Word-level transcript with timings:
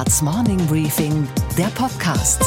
Handelsblatts 0.00 0.22
Morning 0.22 0.66
Briefing, 0.66 1.28
der 1.58 1.66
Podcast. 1.66 2.42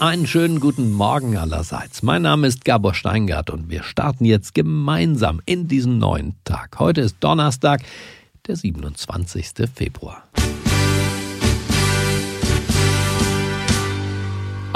Einen 0.00 0.26
schönen 0.26 0.58
guten 0.58 0.90
Morgen 0.90 1.36
allerseits. 1.36 2.02
Mein 2.02 2.22
Name 2.22 2.48
ist 2.48 2.64
Gabor 2.64 2.94
Steingart 2.94 3.50
und 3.50 3.70
wir 3.70 3.84
starten 3.84 4.24
jetzt 4.24 4.54
gemeinsam 4.54 5.40
in 5.46 5.68
diesen 5.68 5.98
neuen 5.98 6.34
Tag. 6.42 6.80
Heute 6.80 7.02
ist 7.02 7.18
Donnerstag, 7.20 7.82
der 8.48 8.56
27. 8.56 9.70
Februar. 9.72 10.24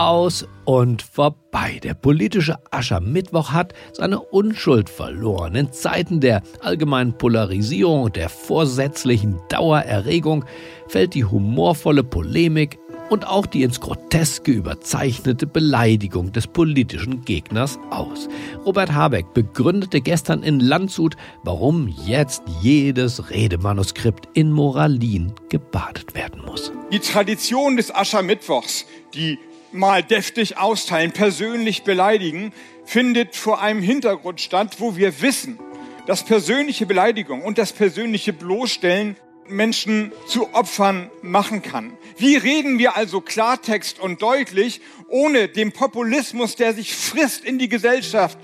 Aus 0.01 0.49
und 0.65 1.03
vorbei. 1.03 1.79
Der 1.83 1.93
politische 1.93 2.57
Aschermittwoch 2.71 3.53
hat 3.53 3.75
seine 3.93 4.19
Unschuld 4.19 4.89
verloren. 4.89 5.55
In 5.55 5.73
Zeiten 5.73 6.21
der 6.21 6.43
allgemeinen 6.63 7.13
Polarisierung 7.19 8.05
und 8.05 8.17
der 8.17 8.31
vorsätzlichen 8.31 9.39
Dauererregung 9.51 10.47
fällt 10.89 11.13
die 11.13 11.27
humorvolle 11.27 12.03
Polemik 12.03 12.79
und 13.11 13.27
auch 13.27 13.45
die 13.45 13.63
ins 13.63 13.81
Groteske 13.81 14.53
überzeichnete 14.53 15.47
Beleidigung 15.47 16.33
des 16.33 16.47
politischen 16.47 17.23
Gegners 17.27 17.79
aus. 17.91 18.29
Robert 18.65 18.93
Habeck 18.93 19.35
begründete 19.35 20.01
gestern 20.01 20.43
in 20.43 20.61
Landshut, 20.61 21.17
warum 21.45 21.89
jetzt 22.07 22.43
jedes 22.63 23.29
Redemanuskript 23.31 24.29
in 24.33 24.51
Moralin 24.51 25.35
gebadet 25.51 26.15
werden 26.15 26.41
muss. 26.47 26.73
Die 26.91 27.01
Tradition 27.01 27.77
des 27.77 27.95
Aschermittwochs, 27.95 28.87
die 29.13 29.39
mal 29.73 30.03
deftig 30.03 30.59
austeilen, 30.59 31.13
persönlich 31.13 31.83
beleidigen, 31.83 32.53
findet 32.85 33.37
vor 33.37 33.61
einem 33.61 33.83
Hintergrund 33.83 34.41
statt, 34.41 34.77
wo 34.79 34.97
wir 34.97 35.23
wissen, 35.23 35.59
dass 36.07 36.25
persönliche 36.25 36.87
Beleidigung 36.87 37.43
und 37.43 37.59
das 37.59 37.73
persönliche 37.73 38.33
Bloßstellen 38.33 39.17
Menschen 39.47 40.13
zu 40.27 40.55
Opfern 40.55 41.11
machen 41.23 41.63
kann. 41.63 41.97
Wie 42.17 42.37
reden 42.37 42.79
wir 42.79 42.97
also 42.97 43.21
Klartext 43.21 43.99
und 43.99 44.23
deutlich, 44.23 44.81
ohne 45.09 45.49
dem 45.49 45.73
Populismus, 45.73 46.57
der 46.57 46.73
sich 46.73 46.95
frisst 46.95 47.45
in 47.45 47.59
die 47.59 47.69
Gesellschaft, 47.69 48.39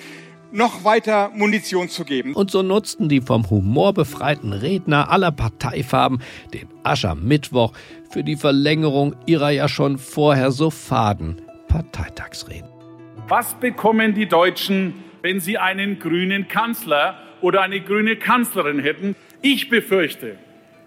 noch 0.52 0.84
weiter 0.84 1.30
Munition 1.34 1.88
zu 1.88 2.04
geben. 2.04 2.34
Und 2.34 2.50
so 2.50 2.62
nutzten 2.62 3.08
die 3.08 3.20
vom 3.20 3.48
Humor 3.50 3.92
befreiten 3.92 4.52
Redner 4.52 5.10
aller 5.10 5.32
Parteifarben 5.32 6.20
den 6.52 6.68
Aschermittwoch 6.82 7.72
für 8.10 8.24
die 8.24 8.36
Verlängerung 8.36 9.16
ihrer 9.26 9.50
ja 9.50 9.68
schon 9.68 9.98
vorher 9.98 10.50
so 10.50 10.70
faden 10.70 11.42
Parteitagsreden. 11.68 12.68
Was 13.28 13.54
bekommen 13.54 14.14
die 14.14 14.26
Deutschen, 14.26 14.94
wenn 15.22 15.40
sie 15.40 15.58
einen 15.58 15.98
grünen 15.98 16.48
Kanzler 16.48 17.18
oder 17.40 17.62
eine 17.62 17.80
grüne 17.80 18.16
Kanzlerin 18.16 18.78
hätten? 18.78 19.16
Ich 19.42 19.68
befürchte, 19.68 20.38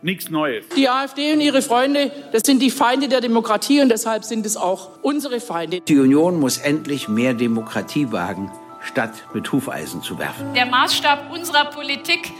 nichts 0.01 0.29
Neues. 0.29 0.65
Die 0.75 0.87
AfD 0.87 1.33
und 1.33 1.41
ihre 1.41 1.61
Freunde, 1.61 2.11
das 2.31 2.43
sind 2.45 2.61
die 2.61 2.71
Feinde 2.71 3.09
der 3.09 3.19
Demokratie 3.19 3.81
und 3.81 3.89
deshalb 3.89 4.23
sind 4.23 4.45
es 4.45 4.55
auch 4.55 5.03
unsere 5.03 5.41
Feinde. 5.41 5.81
Die 5.81 5.99
Union 5.99 6.39
muss 6.39 6.57
endlich 6.57 7.09
mehr 7.09 7.33
Demokratie 7.33 8.11
wagen 8.11 8.49
statt 8.81 9.11
mit 9.33 9.51
Hufeisen 9.51 10.01
zu 10.01 10.17
werfen. 10.17 10.53
Der 10.53 10.65
Maßstab 10.65 11.31
unserer 11.31 11.65
Politik, 11.65 12.31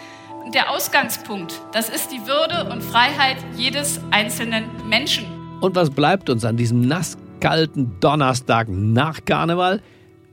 der 0.54 0.72
Ausgangspunkt, 0.72 1.62
das 1.72 1.90
ist 1.90 2.12
die 2.12 2.26
Würde 2.26 2.72
und 2.72 2.84
Freiheit 2.84 3.38
jedes 3.56 4.00
einzelnen 4.12 4.66
Menschen. 4.88 5.26
Und 5.62 5.76
was 5.76 5.90
bleibt 5.90 6.30
uns 6.30 6.46
an 6.46 6.58
diesem 6.58 6.82
nasskalten 6.82 8.00
Donnerstag 8.00 8.68
nach 8.70 9.26
Karneval? 9.26 9.82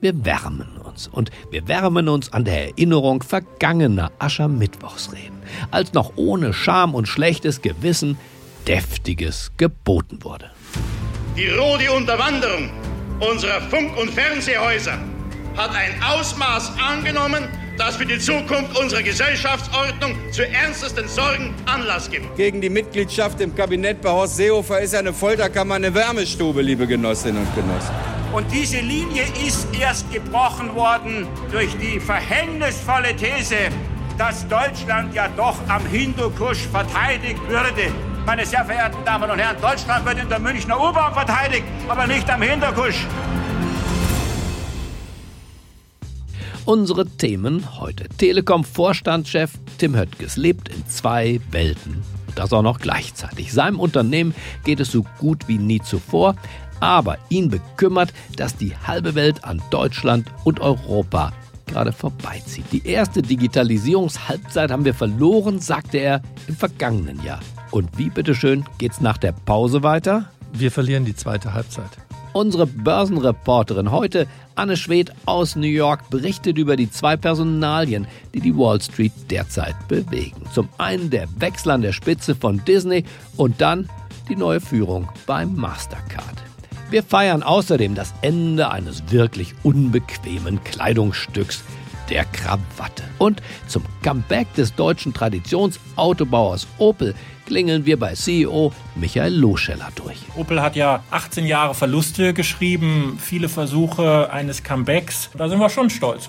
Wir 0.00 0.24
wärmen 0.24 0.68
uns. 0.84 1.08
Und 1.08 1.30
wir 1.50 1.66
wärmen 1.68 2.08
uns 2.08 2.32
an 2.32 2.44
der 2.44 2.68
Erinnerung 2.68 3.22
vergangener 3.22 4.12
Aschermittwochsreden, 4.18 5.36
als 5.70 5.92
noch 5.92 6.12
ohne 6.16 6.52
Scham 6.52 6.94
und 6.94 7.06
schlechtes 7.06 7.60
Gewissen 7.60 8.16
Deftiges 8.66 9.52
geboten 9.56 10.22
wurde. 10.22 10.50
Die 11.36 11.48
rote 11.48 11.92
Unterwanderung 11.92 12.70
unserer 13.20 13.60
Funk- 13.62 13.96
und 13.98 14.10
Fernsehhäuser 14.10 14.98
hat 15.56 15.74
ein 15.74 15.94
Ausmaß 16.02 16.72
angenommen, 16.78 17.48
das 17.78 17.96
für 17.96 18.06
die 18.06 18.18
Zukunft 18.18 18.78
unserer 18.78 19.02
Gesellschaftsordnung 19.02 20.16
zu 20.30 20.46
ernstesten 20.46 21.08
Sorgen 21.08 21.54
Anlass 21.66 22.10
gibt. 22.10 22.36
Gegen 22.36 22.60
die 22.60 22.70
Mitgliedschaft 22.70 23.40
im 23.40 23.54
Kabinett 23.54 24.00
bei 24.00 24.10
Horst 24.10 24.36
Seehofer 24.36 24.80
ist 24.80 24.94
eine 24.94 25.12
Folterkammer 25.12 25.74
eine 25.74 25.94
Wärmestube, 25.94 26.62
liebe 26.62 26.86
Genossinnen 26.86 27.42
und 27.42 27.54
Genossen. 27.54 27.94
Und 28.32 28.50
diese 28.52 28.80
Linie 28.80 29.24
ist 29.46 29.66
erst 29.78 30.10
gebrochen 30.12 30.74
worden 30.74 31.26
durch 31.50 31.76
die 31.78 32.00
verhängnisvolle 32.00 33.14
These, 33.16 33.56
dass 34.18 34.46
Deutschland 34.48 35.14
ja 35.14 35.28
doch 35.36 35.56
am 35.68 35.84
Hindukusch 35.86 36.66
verteidigt 36.70 37.40
würde. 37.48 37.92
Meine 38.26 38.44
sehr 38.44 38.64
verehrten 38.64 39.04
Damen 39.04 39.30
und 39.30 39.38
Herren, 39.38 39.56
Deutschland 39.60 40.04
wird 40.04 40.18
in 40.18 40.28
der 40.28 40.38
Münchner 40.38 40.76
U-Bahn 40.78 41.14
verteidigt, 41.14 41.64
aber 41.88 42.06
nicht 42.06 42.28
am 42.28 42.42
Hindukusch. 42.42 43.06
Unsere 46.66 47.06
Themen 47.06 47.78
heute. 47.78 48.08
Telekom-Vorstandschef 48.18 49.52
Tim 49.78 49.94
Höttges 49.94 50.36
lebt 50.36 50.68
in 50.68 50.84
zwei 50.88 51.40
Welten. 51.52 52.02
Das 52.34 52.52
auch 52.52 52.62
noch 52.62 52.80
gleichzeitig. 52.80 53.52
Seinem 53.52 53.78
Unternehmen 53.78 54.34
geht 54.64 54.80
es 54.80 54.90
so 54.90 55.06
gut 55.18 55.46
wie 55.46 55.58
nie 55.58 55.80
zuvor, 55.80 56.34
aber 56.80 57.18
ihn 57.28 57.50
bekümmert, 57.50 58.12
dass 58.36 58.56
die 58.56 58.76
halbe 58.76 59.14
Welt 59.14 59.44
an 59.44 59.62
Deutschland 59.70 60.26
und 60.42 60.58
Europa 60.58 61.32
gerade 61.68 61.92
vorbeizieht. 61.92 62.64
Die 62.72 62.84
erste 62.84 63.22
Digitalisierungshalbzeit 63.22 64.72
haben 64.72 64.84
wir 64.84 64.94
verloren, 64.94 65.60
sagte 65.60 65.98
er 65.98 66.20
im 66.48 66.56
vergangenen 66.56 67.22
Jahr. 67.22 67.40
Und 67.70 67.96
wie 67.96 68.10
bitteschön 68.10 68.64
geht's 68.78 69.00
nach 69.00 69.18
der 69.18 69.30
Pause 69.30 69.84
weiter? 69.84 70.30
Wir 70.52 70.72
verlieren 70.72 71.04
die 71.04 71.14
zweite 71.14 71.54
Halbzeit. 71.54 71.90
Unsere 72.36 72.66
Börsenreporterin 72.66 73.90
heute, 73.90 74.26
Anne 74.56 74.76
Schwedt 74.76 75.10
aus 75.24 75.56
New 75.56 75.66
York, 75.66 76.10
berichtet 76.10 76.58
über 76.58 76.76
die 76.76 76.90
zwei 76.90 77.16
Personalien, 77.16 78.06
die 78.34 78.40
die 78.40 78.54
Wall 78.54 78.78
Street 78.78 79.12
derzeit 79.30 79.74
bewegen. 79.88 80.42
Zum 80.52 80.68
einen 80.76 81.08
der 81.08 81.28
Wechsel 81.38 81.70
an 81.70 81.80
der 81.80 81.94
Spitze 81.94 82.34
von 82.34 82.62
Disney 82.66 83.04
und 83.38 83.62
dann 83.62 83.88
die 84.28 84.36
neue 84.36 84.60
Führung 84.60 85.08
beim 85.24 85.56
Mastercard. 85.56 86.44
Wir 86.90 87.02
feiern 87.02 87.42
außerdem 87.42 87.94
das 87.94 88.12
Ende 88.20 88.70
eines 88.70 89.10
wirklich 89.10 89.54
unbequemen 89.62 90.62
Kleidungsstücks, 90.62 91.64
der 92.10 92.26
Krawatte. 92.26 93.04
Und 93.16 93.40
zum 93.66 93.82
Comeback 94.02 94.52
des 94.52 94.74
deutschen 94.74 95.14
Traditionsautobauers 95.14 96.66
Opel 96.76 97.14
klingeln 97.46 97.86
wir 97.86 97.98
bei 97.98 98.14
CEO 98.14 98.72
Michael 98.96 99.34
Loscheller 99.34 99.88
durch. 99.94 100.18
Opel 100.36 100.60
hat 100.60 100.76
ja 100.76 101.02
18 101.10 101.46
Jahre 101.46 101.74
Verluste 101.74 102.34
geschrieben, 102.34 103.18
viele 103.20 103.48
Versuche 103.48 104.30
eines 104.30 104.62
Comebacks. 104.62 105.30
Da 105.36 105.48
sind 105.48 105.58
wir 105.58 105.70
schon 105.70 105.88
stolz. 105.88 106.28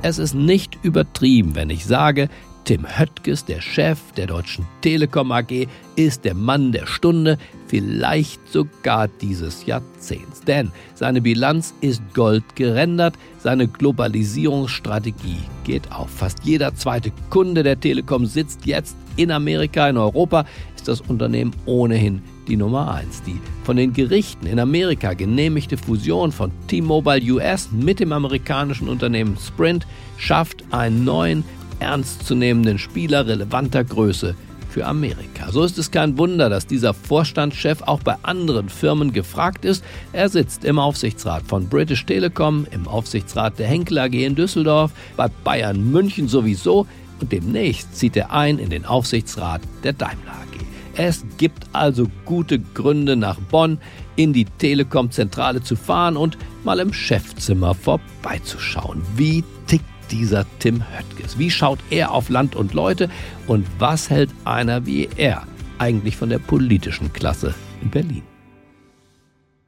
Es 0.00 0.18
ist 0.18 0.34
nicht 0.34 0.78
übertrieben, 0.82 1.54
wenn 1.56 1.70
ich 1.70 1.84
sage, 1.84 2.28
Tim 2.68 2.86
Höttges, 2.86 3.46
der 3.46 3.62
Chef 3.62 3.98
der 4.14 4.26
Deutschen 4.26 4.66
Telekom 4.82 5.32
AG, 5.32 5.66
ist 5.96 6.26
der 6.26 6.34
Mann 6.34 6.70
der 6.70 6.86
Stunde, 6.86 7.38
vielleicht 7.66 8.46
sogar 8.52 9.08
dieses 9.08 9.64
Jahrzehnts. 9.64 10.42
Denn 10.42 10.70
seine 10.94 11.22
Bilanz 11.22 11.72
ist 11.80 12.02
gold 12.12 12.44
gerendert, 12.56 13.14
seine 13.38 13.68
Globalisierungsstrategie 13.68 15.40
geht 15.64 15.90
auf. 15.92 16.10
Fast 16.10 16.40
jeder 16.44 16.74
zweite 16.74 17.10
Kunde 17.30 17.62
der 17.62 17.80
Telekom 17.80 18.26
sitzt 18.26 18.66
jetzt 18.66 18.98
in 19.16 19.30
Amerika, 19.30 19.88
in 19.88 19.96
Europa 19.96 20.44
ist 20.76 20.88
das 20.88 21.00
Unternehmen 21.00 21.54
ohnehin 21.64 22.20
die 22.48 22.56
Nummer 22.56 22.92
1. 22.92 23.22
Die 23.22 23.40
von 23.64 23.78
den 23.78 23.94
Gerichten 23.94 24.46
in 24.46 24.60
Amerika 24.60 25.14
genehmigte 25.14 25.78
Fusion 25.78 26.32
von 26.32 26.50
T-Mobile 26.66 27.32
US 27.32 27.70
mit 27.72 27.98
dem 27.98 28.12
amerikanischen 28.12 28.90
Unternehmen 28.90 29.38
Sprint 29.38 29.86
schafft 30.18 30.64
einen 30.70 31.04
neuen 31.04 31.44
ernstzunehmenden 31.80 32.78
Spieler 32.78 33.26
relevanter 33.26 33.84
Größe 33.84 34.34
für 34.68 34.86
Amerika. 34.86 35.50
So 35.50 35.64
ist 35.64 35.78
es 35.78 35.90
kein 35.90 36.18
Wunder, 36.18 36.48
dass 36.50 36.66
dieser 36.66 36.94
Vorstandschef 36.94 37.82
auch 37.82 38.00
bei 38.00 38.16
anderen 38.22 38.68
Firmen 38.68 39.12
gefragt 39.12 39.64
ist. 39.64 39.82
Er 40.12 40.28
sitzt 40.28 40.64
im 40.64 40.78
Aufsichtsrat 40.78 41.42
von 41.46 41.68
British 41.68 42.04
Telecom, 42.04 42.66
im 42.70 42.86
Aufsichtsrat 42.86 43.58
der 43.58 43.66
Henkel 43.66 43.98
AG 43.98 44.12
in 44.12 44.34
Düsseldorf, 44.34 44.92
bei 45.16 45.28
Bayern 45.44 45.90
München 45.90 46.28
sowieso 46.28 46.86
und 47.20 47.32
demnächst 47.32 47.96
zieht 47.96 48.16
er 48.16 48.32
ein 48.32 48.58
in 48.58 48.70
den 48.70 48.84
Aufsichtsrat 48.84 49.62
der 49.82 49.94
Daimler 49.94 50.32
AG. 50.32 50.64
Es 50.96 51.24
gibt 51.38 51.64
also 51.72 52.08
gute 52.24 52.58
Gründe, 52.58 53.16
nach 53.16 53.38
Bonn 53.38 53.78
in 54.16 54.32
die 54.32 54.44
Telekom-Zentrale 54.44 55.62
zu 55.62 55.76
fahren 55.76 56.16
und 56.16 56.36
mal 56.64 56.80
im 56.80 56.92
Chefzimmer 56.92 57.74
vorbeizuschauen. 57.74 59.02
Wie 59.16 59.44
tickt 59.66 59.84
dieser 60.10 60.46
Tim 60.58 60.82
Höttges? 60.96 61.38
Wie 61.38 61.50
schaut 61.50 61.78
er 61.90 62.12
auf 62.12 62.28
Land 62.28 62.56
und 62.56 62.74
Leute 62.74 63.08
und 63.46 63.66
was 63.78 64.10
hält 64.10 64.30
einer 64.44 64.86
wie 64.86 65.08
er 65.16 65.44
eigentlich 65.78 66.16
von 66.16 66.28
der 66.28 66.38
politischen 66.38 67.12
Klasse 67.12 67.54
in 67.82 67.90
Berlin? 67.90 68.22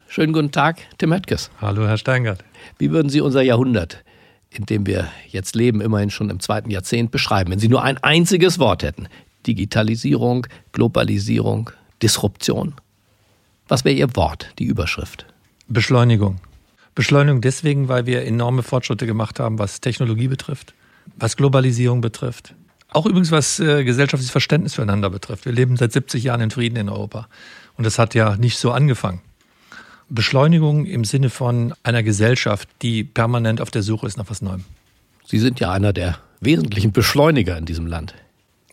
Schönen 0.09 0.33
guten 0.33 0.51
Tag, 0.51 0.79
Tim 0.99 1.13
Höttges. 1.13 1.51
Hallo, 1.61 1.87
Herr 1.87 1.97
Steingart. 1.97 2.45
Wie 2.79 2.91
würden 2.91 3.09
Sie 3.09 3.21
unser 3.21 3.43
Jahrhundert 3.43 4.03
in 4.51 4.67
dem 4.67 4.87
wir 4.87 5.09
jetzt 5.29 5.55
leben, 5.55 5.81
immerhin 5.81 6.11
schon 6.11 6.31
im 6.31 6.41
zweiten 6.41 6.71
Jahrzehnt, 6.71 7.11
beschreiben? 7.11 7.51
Wenn 7.51 7.59
Sie 7.59 7.69
nur 7.69 7.83
ein 7.83 7.99
einziges 7.99 8.59
Wort 8.59 8.83
hätten. 8.83 9.09
Digitalisierung, 9.47 10.47
Globalisierung, 10.73 11.71
Disruption. 12.03 12.75
Was 13.69 13.85
wäre 13.85 13.95
Ihr 13.95 14.17
Wort, 14.17 14.53
die 14.59 14.65
Überschrift? 14.65 15.27
Beschleunigung. 15.69 16.41
Beschleunigung 16.95 17.41
deswegen, 17.41 17.89
weil 17.89 18.07
wir 18.07 18.25
enorme 18.25 18.63
Fortschritte 18.63 19.07
gemacht 19.07 19.41
haben, 19.41 19.59
was 19.59 19.81
Technologie 19.81 20.29
betrifft, 20.29 20.75
was 21.17 21.37
Globalisierung 21.37 22.01
betrifft. 22.01 22.55
Auch 22.93 23.07
übrigens, 23.07 23.31
was 23.31 23.61
äh, 23.61 23.85
gesellschaftliches 23.85 24.33
Verständnis 24.33 24.75
füreinander 24.75 25.11
betrifft. 25.11 25.45
Wir 25.45 25.53
leben 25.53 25.77
seit 25.77 25.93
70 25.93 26.25
Jahren 26.25 26.41
in 26.41 26.51
Frieden 26.51 26.77
in 26.77 26.89
Europa. 26.89 27.29
Und 27.77 27.85
das 27.85 27.99
hat 27.99 28.15
ja 28.15 28.37
nicht 28.37 28.59
so 28.59 28.73
angefangen. 28.73 29.21
Beschleunigung 30.09 30.87
im 30.87 31.05
Sinne 31.05 31.31
von 31.31 31.73
einer 31.85 32.03
Gesellschaft, 32.03 32.69
die 32.83 33.05
permanent 33.05 33.61
auf 33.61 33.71
der 33.71 33.83
Suche 33.83 34.09
ist 34.09 34.17
nach 34.17 34.29
was 34.29 34.43
Neuem. 34.43 34.65
Sie 35.25 35.39
sind 35.39 35.61
ja 35.61 35.71
einer 35.71 35.93
der 35.93 36.19
wesentlichen 36.41 36.91
Beschleuniger 36.91 37.57
in 37.57 37.65
diesem 37.65 37.87
Land. 37.87 38.15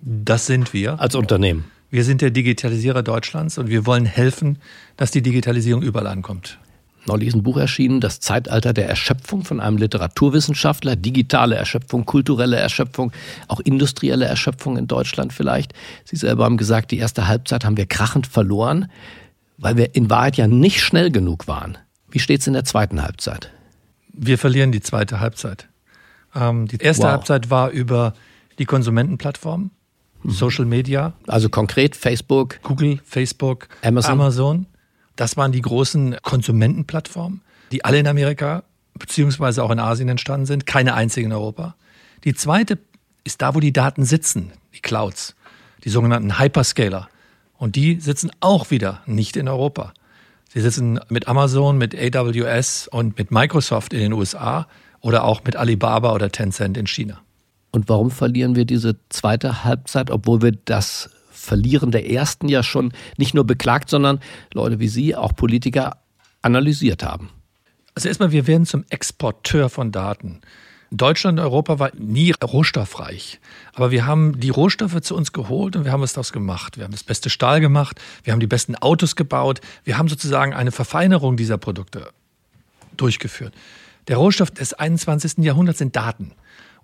Das 0.01 0.47
sind 0.47 0.73
wir. 0.73 0.99
Als 0.99 1.13
Unternehmen. 1.13 1.65
Wir 1.91 2.03
sind 2.03 2.21
der 2.21 2.31
Digitalisierer 2.31 3.03
Deutschlands 3.03 3.59
und 3.59 3.69
wir 3.69 3.85
wollen 3.85 4.05
helfen, 4.05 4.57
dass 4.97 5.11
die 5.11 5.21
Digitalisierung 5.21 5.83
überall 5.83 6.07
ankommt. 6.07 6.57
Neulich 7.05 7.29
ist 7.29 7.35
ein 7.35 7.43
Buch 7.43 7.57
erschienen, 7.57 8.01
Das 8.01 8.19
Zeitalter 8.19 8.73
der 8.73 8.89
Erschöpfung 8.89 9.45
von 9.45 9.59
einem 9.59 9.77
Literaturwissenschaftler, 9.77 10.95
digitale 10.95 11.55
Erschöpfung, 11.55 12.05
kulturelle 12.05 12.57
Erschöpfung, 12.57 13.11
auch 13.47 13.59
industrielle 13.61 14.25
Erschöpfung 14.25 14.77
in 14.77 14.87
Deutschland 14.87 15.31
vielleicht. 15.31 15.73
Sie 16.03 16.17
selber 16.17 16.43
haben 16.43 16.57
gesagt, 16.57 16.91
die 16.91 16.97
erste 16.97 17.27
Halbzeit 17.27 17.63
haben 17.63 17.77
wir 17.77 17.85
krachend 17.85 18.27
verloren, 18.27 18.91
weil 19.57 19.77
wir 19.77 19.95
in 19.95 20.09
Wahrheit 20.09 20.37
ja 20.37 20.47
nicht 20.47 20.81
schnell 20.81 21.11
genug 21.11 21.47
waren. 21.47 21.77
Wie 22.09 22.19
steht 22.19 22.41
es 22.41 22.47
in 22.47 22.53
der 22.53 22.65
zweiten 22.65 23.01
Halbzeit? 23.01 23.51
Wir 24.11 24.37
verlieren 24.37 24.71
die 24.71 24.81
zweite 24.81 25.19
Halbzeit. 25.19 25.67
Ähm, 26.35 26.67
die 26.67 26.77
erste 26.77 27.03
wow. 27.03 27.11
Halbzeit 27.11 27.49
war 27.49 27.69
über 27.69 28.13
die 28.59 28.65
Konsumentenplattformen, 28.65 29.71
mhm. 30.23 30.29
Social 30.31 30.65
Media. 30.65 31.13
Also 31.27 31.49
konkret 31.49 31.95
Facebook, 31.95 32.61
Google, 32.63 32.99
Facebook, 33.05 33.69
Amazon. 33.81 34.11
Amazon. 34.11 34.65
Das 35.17 35.35
waren 35.35 35.51
die 35.51 35.61
großen 35.61 36.15
Konsumentenplattformen, 36.21 37.41
die 37.73 37.83
alle 37.83 37.99
in 37.99 38.07
Amerika 38.07 38.63
beziehungsweise 38.97 39.63
auch 39.63 39.71
in 39.71 39.79
Asien 39.79 40.09
entstanden 40.09 40.45
sind, 40.45 40.65
keine 40.65 40.93
einzige 40.93 41.25
in 41.25 41.33
Europa. 41.33 41.75
Die 42.23 42.33
zweite 42.33 42.79
ist 43.23 43.41
da, 43.41 43.53
wo 43.53 43.59
die 43.59 43.73
Daten 43.73 44.05
sitzen, 44.05 44.53
die 44.73 44.79
Clouds, 44.79 45.35
die 45.83 45.89
sogenannten 45.89 46.39
Hyperscaler. 46.39 47.09
Und 47.57 47.75
die 47.75 47.99
sitzen 47.99 48.31
auch 48.39 48.71
wieder 48.71 49.01
nicht 49.05 49.35
in 49.35 49.47
Europa. 49.47 49.93
Sie 50.49 50.61
sitzen 50.61 50.99
mit 51.09 51.27
Amazon, 51.27 51.77
mit 51.77 51.95
AWS 51.95 52.87
und 52.87 53.17
mit 53.17 53.31
Microsoft 53.31 53.93
in 53.93 53.99
den 53.99 54.13
USA 54.13 54.67
oder 55.01 55.23
auch 55.23 55.43
mit 55.43 55.55
Alibaba 55.55 56.13
oder 56.13 56.31
Tencent 56.31 56.77
in 56.77 56.87
China. 56.87 57.21
Und 57.71 57.89
warum 57.89 58.11
verlieren 58.11 58.55
wir 58.55 58.65
diese 58.65 58.95
zweite 59.09 59.63
Halbzeit, 59.63 60.09
obwohl 60.09 60.41
wir 60.41 60.51
das 60.65 61.09
Verlieren 61.47 61.91
der 61.91 62.09
ersten 62.11 62.49
ja 62.49 62.61
schon 62.61 62.91
nicht 63.15 63.33
nur 63.33 63.47
beklagt, 63.47 63.89
sondern 63.89 64.19
Leute 64.53 64.79
wie 64.79 64.89
Sie, 64.89 65.15
auch 65.15 65.33
Politiker, 65.33 65.97
analysiert 66.41 67.03
haben? 67.03 67.29
Also 67.95 68.09
erstmal, 68.09 68.31
wir 68.33 68.47
werden 68.47 68.65
zum 68.65 68.83
Exporteur 68.89 69.69
von 69.69 69.93
Daten. 69.93 70.41
Deutschland 70.91 71.39
und 71.39 71.45
Europa 71.45 71.79
war 71.79 71.91
nie 71.97 72.33
rohstoffreich. 72.43 73.39
Aber 73.73 73.91
wir 73.91 74.05
haben 74.05 74.39
die 74.39 74.49
Rohstoffe 74.49 74.99
zu 75.01 75.15
uns 75.15 75.31
geholt 75.31 75.75
und 75.75 75.85
wir 75.85 75.91
haben 75.93 76.01
was 76.01 76.13
daraus 76.13 76.33
gemacht. 76.33 76.77
Wir 76.77 76.83
haben 76.83 76.91
das 76.91 77.03
beste 77.03 77.29
Stahl 77.29 77.61
gemacht, 77.61 77.99
wir 78.23 78.33
haben 78.33 78.39
die 78.39 78.47
besten 78.47 78.75
Autos 78.75 79.15
gebaut, 79.15 79.61
wir 79.85 79.97
haben 79.97 80.09
sozusagen 80.09 80.53
eine 80.53 80.71
Verfeinerung 80.71 81.37
dieser 81.37 81.57
Produkte 81.57 82.09
durchgeführt. 82.97 83.53
Der 84.09 84.17
Rohstoff 84.17 84.51
des 84.51 84.73
21. 84.73 85.43
Jahrhunderts 85.45 85.79
sind 85.79 85.95
Daten. 85.95 86.33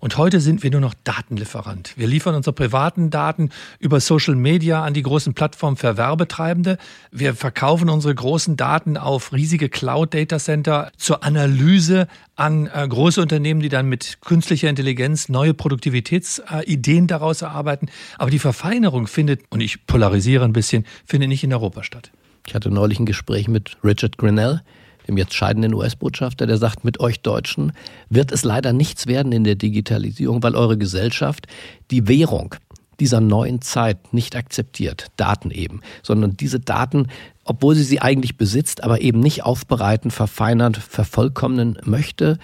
Und 0.04 0.18
heute 0.18 0.38
sind 0.40 0.62
wir 0.62 0.70
nur 0.70 0.82
noch 0.82 0.92
Datenlieferant. 1.04 1.94
Wir 1.96 2.06
liefern 2.06 2.34
unsere 2.34 2.52
privaten 2.52 3.08
Daten 3.08 3.48
über 3.78 4.00
Social 4.00 4.34
Media 4.34 4.84
an 4.84 4.92
die 4.92 5.00
großen 5.00 5.32
Plattformen 5.32 5.78
für 5.78 5.96
Werbetreibende. 5.96 6.76
Wir 7.10 7.34
verkaufen 7.34 7.88
unsere 7.88 8.14
großen 8.14 8.58
Daten 8.58 8.98
auf 8.98 9.32
riesige 9.32 9.70
Cloud-Data-Center 9.70 10.92
zur 10.98 11.24
Analyse 11.24 12.06
an 12.36 12.66
äh, 12.66 12.86
große 12.86 13.22
Unternehmen, 13.22 13.60
die 13.60 13.70
dann 13.70 13.88
mit 13.88 14.18
künstlicher 14.20 14.68
Intelligenz 14.68 15.30
neue 15.30 15.54
Produktivitätsideen 15.54 17.04
äh, 17.04 17.06
daraus 17.06 17.40
erarbeiten. 17.40 17.88
Aber 18.18 18.30
die 18.30 18.38
Verfeinerung 18.38 19.06
findet, 19.06 19.40
und 19.48 19.62
ich 19.62 19.86
polarisiere 19.86 20.44
ein 20.44 20.52
bisschen, 20.52 20.84
findet 21.06 21.30
nicht 21.30 21.44
in 21.44 21.54
Europa 21.54 21.82
statt. 21.82 22.10
Ich 22.46 22.54
hatte 22.54 22.70
neulich 22.70 23.00
ein 23.00 23.06
Gespräch 23.06 23.48
mit 23.48 23.78
Richard 23.82 24.18
Grinnell 24.18 24.60
dem 25.06 25.16
jetzt 25.16 25.34
scheidenden 25.34 25.74
US-Botschafter, 25.74 26.46
der 26.46 26.56
sagt, 26.56 26.84
mit 26.84 27.00
euch 27.00 27.20
Deutschen 27.20 27.72
wird 28.08 28.32
es 28.32 28.44
leider 28.44 28.72
nichts 28.72 29.06
werden 29.06 29.32
in 29.32 29.44
der 29.44 29.54
Digitalisierung, 29.54 30.42
weil 30.42 30.54
eure 30.54 30.78
Gesellschaft 30.78 31.46
die 31.90 32.08
Währung 32.08 32.54
dieser 33.00 33.20
neuen 33.20 33.60
Zeit 33.60 34.12
nicht 34.12 34.36
akzeptiert, 34.36 35.08
Daten 35.16 35.50
eben, 35.50 35.80
sondern 36.02 36.36
diese 36.36 36.60
Daten, 36.60 37.08
obwohl 37.44 37.74
sie 37.74 37.82
sie 37.82 38.00
eigentlich 38.00 38.36
besitzt, 38.36 38.84
aber 38.84 39.00
eben 39.00 39.20
nicht 39.20 39.42
aufbereiten, 39.44 40.10
verfeinern, 40.10 40.74
vervollkommnen 40.74 41.78
möchte 41.84 42.38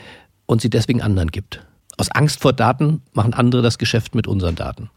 und 0.47 0.61
sie 0.61 0.71
deswegen 0.71 1.03
anderen 1.03 1.31
gibt. 1.31 1.65
Aus 1.97 2.11
Angst 2.11 2.41
vor 2.41 2.53
Daten 2.53 3.03
machen 3.13 3.35
andere 3.35 3.63
das 3.63 3.79
Geschäft 3.79 4.15
mit 4.15 4.27
unseren 4.27 4.57
Daten 4.57 4.91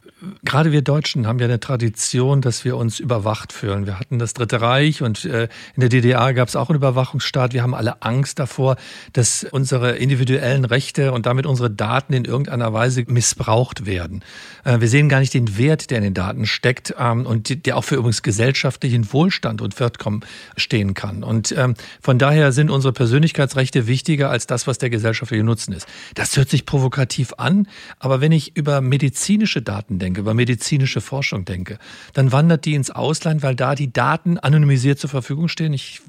gerade 0.44 0.72
wir 0.72 0.82
Deutschen 0.82 1.28
haben 1.28 1.40
ja 1.40 1.46
eine 1.46 1.60
Tradition, 1.60 2.42
dass 2.42 2.66
wir 2.66 2.78
uns 2.78 3.00
überwacht 3.00 3.52
fühlen. 3.52 3.86
Wir 3.86 4.00
hatten 4.00 4.20
das 4.20 4.34
Dritte 4.34 4.62
Reich 4.62 5.02
und 5.02 5.26
äh, 5.26 5.44
in 5.76 5.82
der 5.82 5.90
DDR 5.90 6.34
gab 6.34 6.48
es 6.48 6.56
auch 6.56 6.70
einen 6.70 6.78
Überwachungsstaat. 6.78 7.54
Wir 7.54 7.64
haben 7.64 7.74
alle 7.74 8.02
Angst 8.02 8.40
davor, 8.40 8.76
dass 9.14 9.46
unsere 9.50 9.98
individuellen 9.98 10.66
Rechte 10.66 11.12
und 11.12 11.26
damit 11.26 11.46
unsere 11.46 11.70
Daten 11.70 12.14
in 12.14 12.26
irgendeiner 12.26 12.74
Weise 12.74 13.04
missbraucht 13.08 13.86
werden. 13.86 14.24
Äh, 14.64 14.80
wir 14.80 14.88
sehen 14.88 15.10
gar 15.10 15.20
nicht 15.20 15.34
den 15.34 15.58
Wert, 15.58 15.90
der 15.90 15.98
in 15.98 16.04
den 16.04 16.14
Daten 16.14 16.46
steckt 16.46 16.94
ähm, 16.98 17.26
und 17.26 17.66
der 17.66 17.78
auch 17.78 17.84
für 17.84 17.96
übrigens 17.96 18.22
gesellschaftlichen 18.22 19.12
Wohlstand 19.12 19.62
und 19.62 19.74
Fortkommen 19.74 20.22
stehen 20.58 20.94
kann. 20.94 21.24
Und 21.24 21.54
ähm, 21.58 21.76
von 22.02 22.18
daher 22.20 22.52
sind 22.52 22.70
unsere 22.70 22.94
Persönlichkeitsrechte 22.94 23.88
wichtiger 23.88 24.30
als 24.30 24.48
das, 24.48 24.68
was 24.68 24.78
der 24.78 24.90
gesellschaftliche 24.90 25.44
Nutzen 25.44 25.74
ist. 25.74 25.88
Das 26.16 26.38
hört 26.38 26.50
sich 26.50 26.66
provokativ 26.66 27.34
an, 27.38 27.68
aber 28.00 28.22
wenn 28.22 28.32
ich 28.32 28.56
über 28.56 28.82
medizinische 28.82 29.62
Daten 29.62 30.00
denke, 30.00 30.13
denke, 30.14 30.22
über 30.22 30.34
medizinische 30.34 31.02
Forschung 31.02 31.46
denke, 31.46 31.80
dann 32.14 32.32
wandert 32.32 32.66
die 32.66 32.76
ins 32.76 32.92
Ausland, 32.92 33.42
weil 33.42 33.56
da 33.56 33.74
die 33.76 33.92
Daten 33.92 34.38
anonymisiert 34.38 35.00
zur 35.00 35.10
Verfügung 35.10 35.48
stehen. 35.48 35.74
Ich 35.74 36.02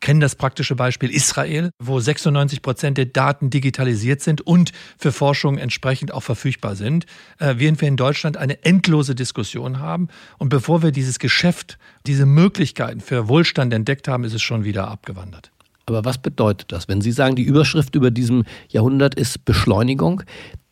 kenne 0.00 0.20
das 0.20 0.34
praktische 0.34 0.74
Beispiel 0.74 1.10
Israel, 1.10 1.70
wo 1.78 2.00
96 2.00 2.62
Prozent 2.62 2.98
der 2.98 3.06
Daten 3.06 3.50
digitalisiert 3.50 4.22
sind 4.22 4.40
und 4.40 4.72
für 4.98 5.12
Forschung 5.12 5.58
entsprechend 5.58 6.12
auch 6.12 6.22
verfügbar 6.22 6.76
sind, 6.76 7.04
äh, 7.38 7.54
während 7.58 7.80
wir 7.80 7.88
in 7.88 7.96
Deutschland 7.96 8.36
eine 8.36 8.64
endlose 8.64 9.14
Diskussion 9.14 9.78
haben. 9.78 10.08
Und 10.38 10.48
bevor 10.48 10.82
wir 10.82 10.90
dieses 10.90 11.18
Geschäft, 11.18 11.78
diese 12.06 12.26
Möglichkeiten 12.26 13.00
für 13.00 13.28
Wohlstand 13.28 13.72
entdeckt 13.72 14.08
haben, 14.08 14.24
ist 14.24 14.34
es 14.34 14.42
schon 14.42 14.64
wieder 14.64 14.88
abgewandert. 14.88 15.50
Aber 15.86 16.04
was 16.04 16.16
bedeutet 16.16 16.72
das? 16.72 16.88
Wenn 16.88 17.02
Sie 17.02 17.12
sagen, 17.12 17.36
die 17.36 17.42
Überschrift 17.42 17.94
über 17.94 18.10
diesem 18.10 18.44
Jahrhundert 18.70 19.14
ist 19.16 19.44
Beschleunigung, 19.44 20.22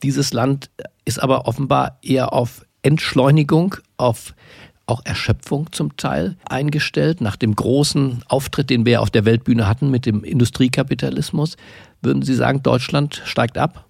dieses 0.03 0.33
Land 0.33 0.71
ist 1.05 1.23
aber 1.23 1.47
offenbar 1.47 1.99
eher 2.03 2.33
auf 2.33 2.65
Entschleunigung, 2.83 3.77
auf 3.97 4.35
auch 4.87 5.01
Erschöpfung 5.05 5.71
zum 5.73 5.97
Teil 5.97 6.37
eingestellt, 6.45 7.21
nach 7.21 7.37
dem 7.37 7.55
großen 7.55 8.25
Auftritt, 8.29 8.69
den 8.69 8.85
wir 8.85 9.01
auf 9.01 9.11
der 9.11 9.25
Weltbühne 9.25 9.67
hatten 9.69 9.91
mit 9.91 10.07
dem 10.07 10.25
Industriekapitalismus. 10.25 11.57
Würden 12.03 12.23
Sie 12.23 12.35
sagen, 12.35 12.63
Deutschland 12.63 13.23
steigt 13.25 13.59
ab? 13.59 13.87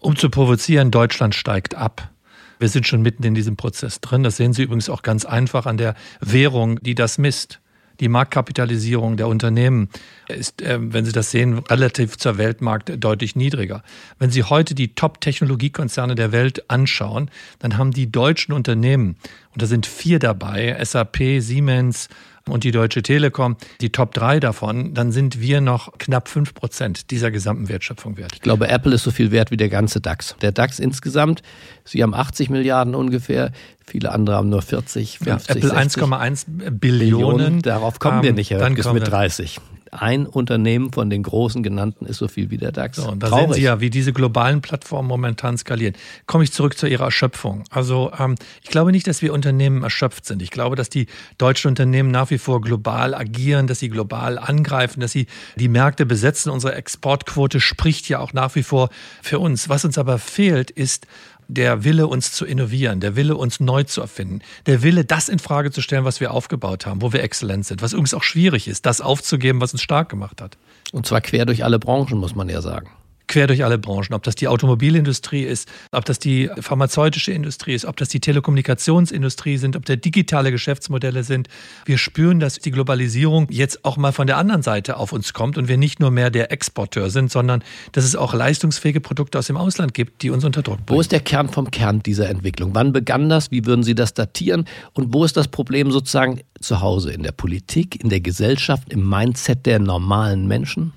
Um 0.00 0.16
zu 0.16 0.30
provozieren, 0.30 0.90
Deutschland 0.90 1.34
steigt 1.34 1.74
ab. 1.74 2.10
Wir 2.58 2.68
sind 2.68 2.86
schon 2.86 3.02
mitten 3.02 3.22
in 3.24 3.34
diesem 3.34 3.56
Prozess 3.56 4.00
drin. 4.00 4.22
Das 4.22 4.36
sehen 4.36 4.52
Sie 4.52 4.62
übrigens 4.62 4.88
auch 4.88 5.02
ganz 5.02 5.24
einfach 5.24 5.66
an 5.66 5.76
der 5.76 5.94
Währung, 6.20 6.80
die 6.82 6.94
das 6.94 7.18
misst. 7.18 7.60
Die 8.00 8.08
Marktkapitalisierung 8.08 9.16
der 9.16 9.28
Unternehmen 9.28 9.88
ist, 10.28 10.62
äh, 10.62 10.78
wenn 10.80 11.04
Sie 11.04 11.12
das 11.12 11.30
sehen, 11.30 11.58
relativ 11.58 12.16
zur 12.16 12.38
Weltmarkt 12.38 12.92
deutlich 13.02 13.36
niedriger. 13.36 13.82
Wenn 14.18 14.30
Sie 14.30 14.42
heute 14.42 14.74
die 14.74 14.94
Top-Technologiekonzerne 14.94 16.14
der 16.14 16.32
Welt 16.32 16.68
anschauen, 16.70 17.30
dann 17.58 17.78
haben 17.78 17.92
die 17.92 18.10
deutschen 18.10 18.52
Unternehmen, 18.52 19.16
und 19.52 19.62
da 19.62 19.66
sind 19.66 19.86
vier 19.86 20.18
dabei, 20.18 20.76
SAP, 20.84 21.40
Siemens, 21.40 22.08
und 22.48 22.64
die 22.64 22.70
Deutsche 22.70 23.02
Telekom 23.02 23.56
die 23.80 23.90
Top 23.90 24.12
3 24.14 24.40
davon, 24.40 24.94
dann 24.94 25.12
sind 25.12 25.40
wir 25.40 25.60
noch 25.60 25.96
knapp 25.98 26.28
5 26.28 26.54
Prozent 26.54 27.10
dieser 27.10 27.30
gesamten 27.30 27.68
Wertschöpfung 27.68 28.16
wert. 28.16 28.32
Ich 28.34 28.40
glaube, 28.40 28.68
Apple 28.68 28.94
ist 28.94 29.04
so 29.04 29.10
viel 29.10 29.30
wert 29.30 29.50
wie 29.50 29.56
der 29.56 29.68
ganze 29.68 30.00
DAX. 30.00 30.36
Der 30.42 30.52
DAX 30.52 30.78
insgesamt, 30.78 31.42
Sie 31.84 32.02
haben 32.02 32.14
80 32.14 32.50
Milliarden 32.50 32.94
ungefähr, 32.94 33.52
viele 33.86 34.12
andere 34.12 34.36
haben 34.36 34.50
nur 34.50 34.62
40, 34.62 35.18
50, 35.18 35.48
ja, 35.48 35.54
Apple 35.54 35.76
1,1 35.76 36.70
Billionen. 36.70 37.62
Darauf 37.62 37.98
kommen 37.98 38.22
wir 38.22 38.30
ähm, 38.30 38.36
nicht, 38.36 38.50
Herr 38.50 38.58
dann 38.58 38.74
bis 38.74 38.92
mit 38.92 39.06
30. 39.06 39.60
ein 39.94 40.26
Unternehmen 40.26 40.92
von 40.92 41.10
den 41.10 41.22
großen 41.22 41.62
genannten 41.62 42.06
ist 42.06 42.18
so 42.18 42.28
viel 42.28 42.50
wie 42.50 42.58
der 42.58 42.72
DAX. 42.72 42.96
So, 42.96 43.08
und 43.08 43.22
da 43.22 43.28
Traurig. 43.28 43.46
sehen 43.46 43.54
Sie 43.54 43.62
ja, 43.62 43.80
wie 43.80 43.90
diese 43.90 44.12
globalen 44.12 44.60
Plattformen 44.60 45.08
momentan 45.08 45.56
skalieren. 45.56 45.94
Komme 46.26 46.44
ich 46.44 46.52
zurück 46.52 46.76
zu 46.76 46.86
Ihrer 46.86 47.04
Erschöpfung. 47.04 47.64
Also 47.70 48.12
ähm, 48.18 48.34
ich 48.62 48.70
glaube 48.70 48.92
nicht, 48.92 49.06
dass 49.06 49.22
wir 49.22 49.32
Unternehmen 49.32 49.82
erschöpft 49.82 50.26
sind. 50.26 50.42
Ich 50.42 50.50
glaube, 50.50 50.76
dass 50.76 50.90
die 50.90 51.06
deutschen 51.38 51.68
Unternehmen 51.68 52.10
nach 52.10 52.30
wie 52.30 52.38
vor 52.38 52.60
global 52.60 53.14
agieren, 53.14 53.66
dass 53.66 53.78
sie 53.78 53.88
global 53.88 54.38
angreifen, 54.38 55.00
dass 55.00 55.12
sie 55.12 55.26
die 55.56 55.68
Märkte 55.68 56.06
besetzen. 56.06 56.50
Unsere 56.50 56.74
Exportquote 56.74 57.60
spricht 57.60 58.08
ja 58.08 58.18
auch 58.18 58.32
nach 58.32 58.54
wie 58.54 58.62
vor 58.62 58.90
für 59.22 59.38
uns. 59.38 59.68
Was 59.68 59.84
uns 59.84 59.98
aber 59.98 60.18
fehlt, 60.18 60.70
ist 60.70 61.06
der 61.48 61.84
Wille, 61.84 62.06
uns 62.06 62.32
zu 62.32 62.44
innovieren, 62.44 63.00
der 63.00 63.16
Wille, 63.16 63.36
uns 63.36 63.60
neu 63.60 63.84
zu 63.84 64.00
erfinden, 64.00 64.40
der 64.66 64.82
Wille, 64.82 65.04
das 65.04 65.28
in 65.28 65.38
Frage 65.38 65.70
zu 65.70 65.80
stellen, 65.80 66.04
was 66.04 66.20
wir 66.20 66.32
aufgebaut 66.32 66.86
haben, 66.86 67.02
wo 67.02 67.12
wir 67.12 67.22
exzellent 67.22 67.66
sind, 67.66 67.82
was 67.82 67.92
übrigens 67.92 68.14
auch 68.14 68.22
schwierig 68.22 68.68
ist, 68.68 68.86
das 68.86 69.00
aufzugeben, 69.00 69.60
was 69.60 69.72
uns 69.72 69.82
stark 69.82 70.08
gemacht 70.08 70.40
hat. 70.40 70.56
Und 70.92 71.06
zwar 71.06 71.20
quer 71.20 71.46
durch 71.46 71.64
alle 71.64 71.78
Branchen, 71.78 72.18
muss 72.18 72.34
man 72.34 72.48
ja 72.48 72.60
sagen 72.60 72.88
quer 73.26 73.46
durch 73.46 73.64
alle 73.64 73.78
Branchen, 73.78 74.14
ob 74.14 74.22
das 74.22 74.34
die 74.34 74.48
Automobilindustrie 74.48 75.42
ist, 75.42 75.68
ob 75.92 76.04
das 76.04 76.18
die 76.18 76.50
pharmazeutische 76.60 77.32
Industrie 77.32 77.74
ist, 77.74 77.84
ob 77.84 77.96
das 77.96 78.08
die 78.08 78.20
Telekommunikationsindustrie 78.20 79.56
sind, 79.56 79.76
ob 79.76 79.84
das 79.86 80.00
digitale 80.00 80.50
Geschäftsmodelle 80.50 81.24
sind. 81.24 81.48
Wir 81.84 81.98
spüren, 81.98 82.40
dass 82.40 82.58
die 82.58 82.70
Globalisierung 82.70 83.46
jetzt 83.50 83.84
auch 83.84 83.96
mal 83.96 84.12
von 84.12 84.26
der 84.26 84.36
anderen 84.36 84.62
Seite 84.62 84.96
auf 84.96 85.12
uns 85.12 85.32
kommt 85.32 85.58
und 85.58 85.68
wir 85.68 85.76
nicht 85.76 86.00
nur 86.00 86.10
mehr 86.10 86.30
der 86.30 86.52
Exporteur 86.52 87.10
sind, 87.10 87.30
sondern 87.30 87.62
dass 87.92 88.04
es 88.04 88.16
auch 88.16 88.34
leistungsfähige 88.34 89.00
Produkte 89.00 89.38
aus 89.38 89.46
dem 89.46 89.56
Ausland 89.56 89.94
gibt, 89.94 90.22
die 90.22 90.30
uns 90.30 90.44
unter 90.44 90.62
Druck 90.62 90.84
bringen. 90.84 90.96
Wo 90.96 91.00
ist 91.00 91.12
der 91.12 91.20
Kern 91.20 91.48
vom 91.48 91.70
Kern 91.70 92.02
dieser 92.02 92.28
Entwicklung? 92.28 92.74
Wann 92.74 92.92
begann 92.92 93.28
das? 93.28 93.50
Wie 93.50 93.64
würden 93.64 93.82
Sie 93.82 93.94
das 93.94 94.14
datieren? 94.14 94.66
Und 94.92 95.12
wo 95.14 95.24
ist 95.24 95.36
das 95.36 95.48
Problem 95.48 95.90
sozusagen 95.90 96.40
zu 96.60 96.80
Hause? 96.80 97.12
In 97.12 97.22
der 97.22 97.32
Politik, 97.32 98.02
in 98.02 98.10
der 98.10 98.20
Gesellschaft, 98.20 98.92
im 98.92 99.08
Mindset 99.08 99.66
der 99.66 99.78
normalen 99.78 100.46
Menschen? 100.46 100.92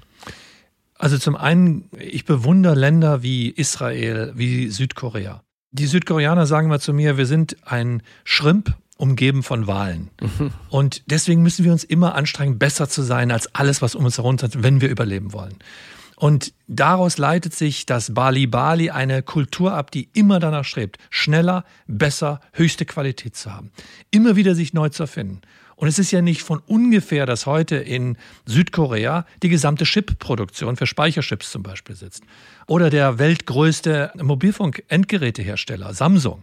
Also 0.98 1.18
zum 1.18 1.36
einen, 1.36 1.90
ich 1.98 2.26
bewundere 2.26 2.76
Länder 2.76 3.22
wie 3.22 3.50
Israel, 3.50 4.34
wie 4.36 4.70
Südkorea. 4.70 5.44
Die 5.72 5.86
Südkoreaner 5.86 6.46
sagen 6.46 6.70
mal 6.70 6.80
zu 6.80 6.94
mir, 6.94 7.18
wir 7.18 7.26
sind 7.26 7.58
ein 7.64 8.02
Schrimp 8.24 8.76
umgeben 8.98 9.44
von 9.44 9.68
Wahlen. 9.68 10.10
Mhm. 10.22 10.52
Und 10.70 11.04
deswegen 11.06 11.44
müssen 11.44 11.64
wir 11.66 11.72
uns 11.72 11.84
immer 11.84 12.16
anstrengen, 12.16 12.58
besser 12.58 12.90
zu 12.90 13.04
sein 13.04 13.32
als 13.32 13.54
alles, 13.54 13.82
was 13.82 13.96
um 13.96 14.06
uns 14.06 14.18
herum 14.18 14.36
ist, 14.36 14.64
wenn 14.64 14.82
wir 14.82 14.90
überleben 14.90 15.34
wollen. 15.34 15.56
Und 16.16 16.54
daraus 16.68 17.20
leitet 17.20 17.54
sich 17.54 17.86
das 17.86 18.16
Bali 18.16 18.48
Bali 18.48 18.90
eine 18.90 19.22
Kultur 19.22 19.74
ab, 19.74 19.92
die 19.92 20.10
immer 20.14 20.40
danach 20.40 20.66
strebt, 20.66 20.98
schneller, 21.12 21.64
besser, 21.86 22.42
höchste 22.54 22.86
Qualität 22.86 23.36
zu 23.36 23.54
haben. 23.54 23.72
Immer 24.10 24.36
wieder 24.36 24.56
sich 24.56 24.74
neu 24.74 24.90
zu 24.90 25.04
erfinden. 25.04 25.42
Und 25.78 25.88
es 25.88 26.00
ist 26.00 26.12
ja 26.12 26.22
nicht 26.22 26.42
von 26.42 26.60
ungefähr, 26.66 27.28
dass 27.28 27.46
heute 27.46 27.76
in 27.76 28.18
Südkorea 28.46 29.28
die 29.44 29.50
gesamte 29.50 29.86
Chip-Produktion 29.86 30.76
für 30.76 30.88
Speicherchips 30.88 31.52
zum 31.52 31.62
Beispiel 31.62 31.96
sitzt. 31.96 32.24
Oder 32.66 32.90
der 32.90 33.20
weltgrößte 33.20 34.12
Mobilfunk-Endgerätehersteller 34.16 35.94
Samsung 35.94 36.42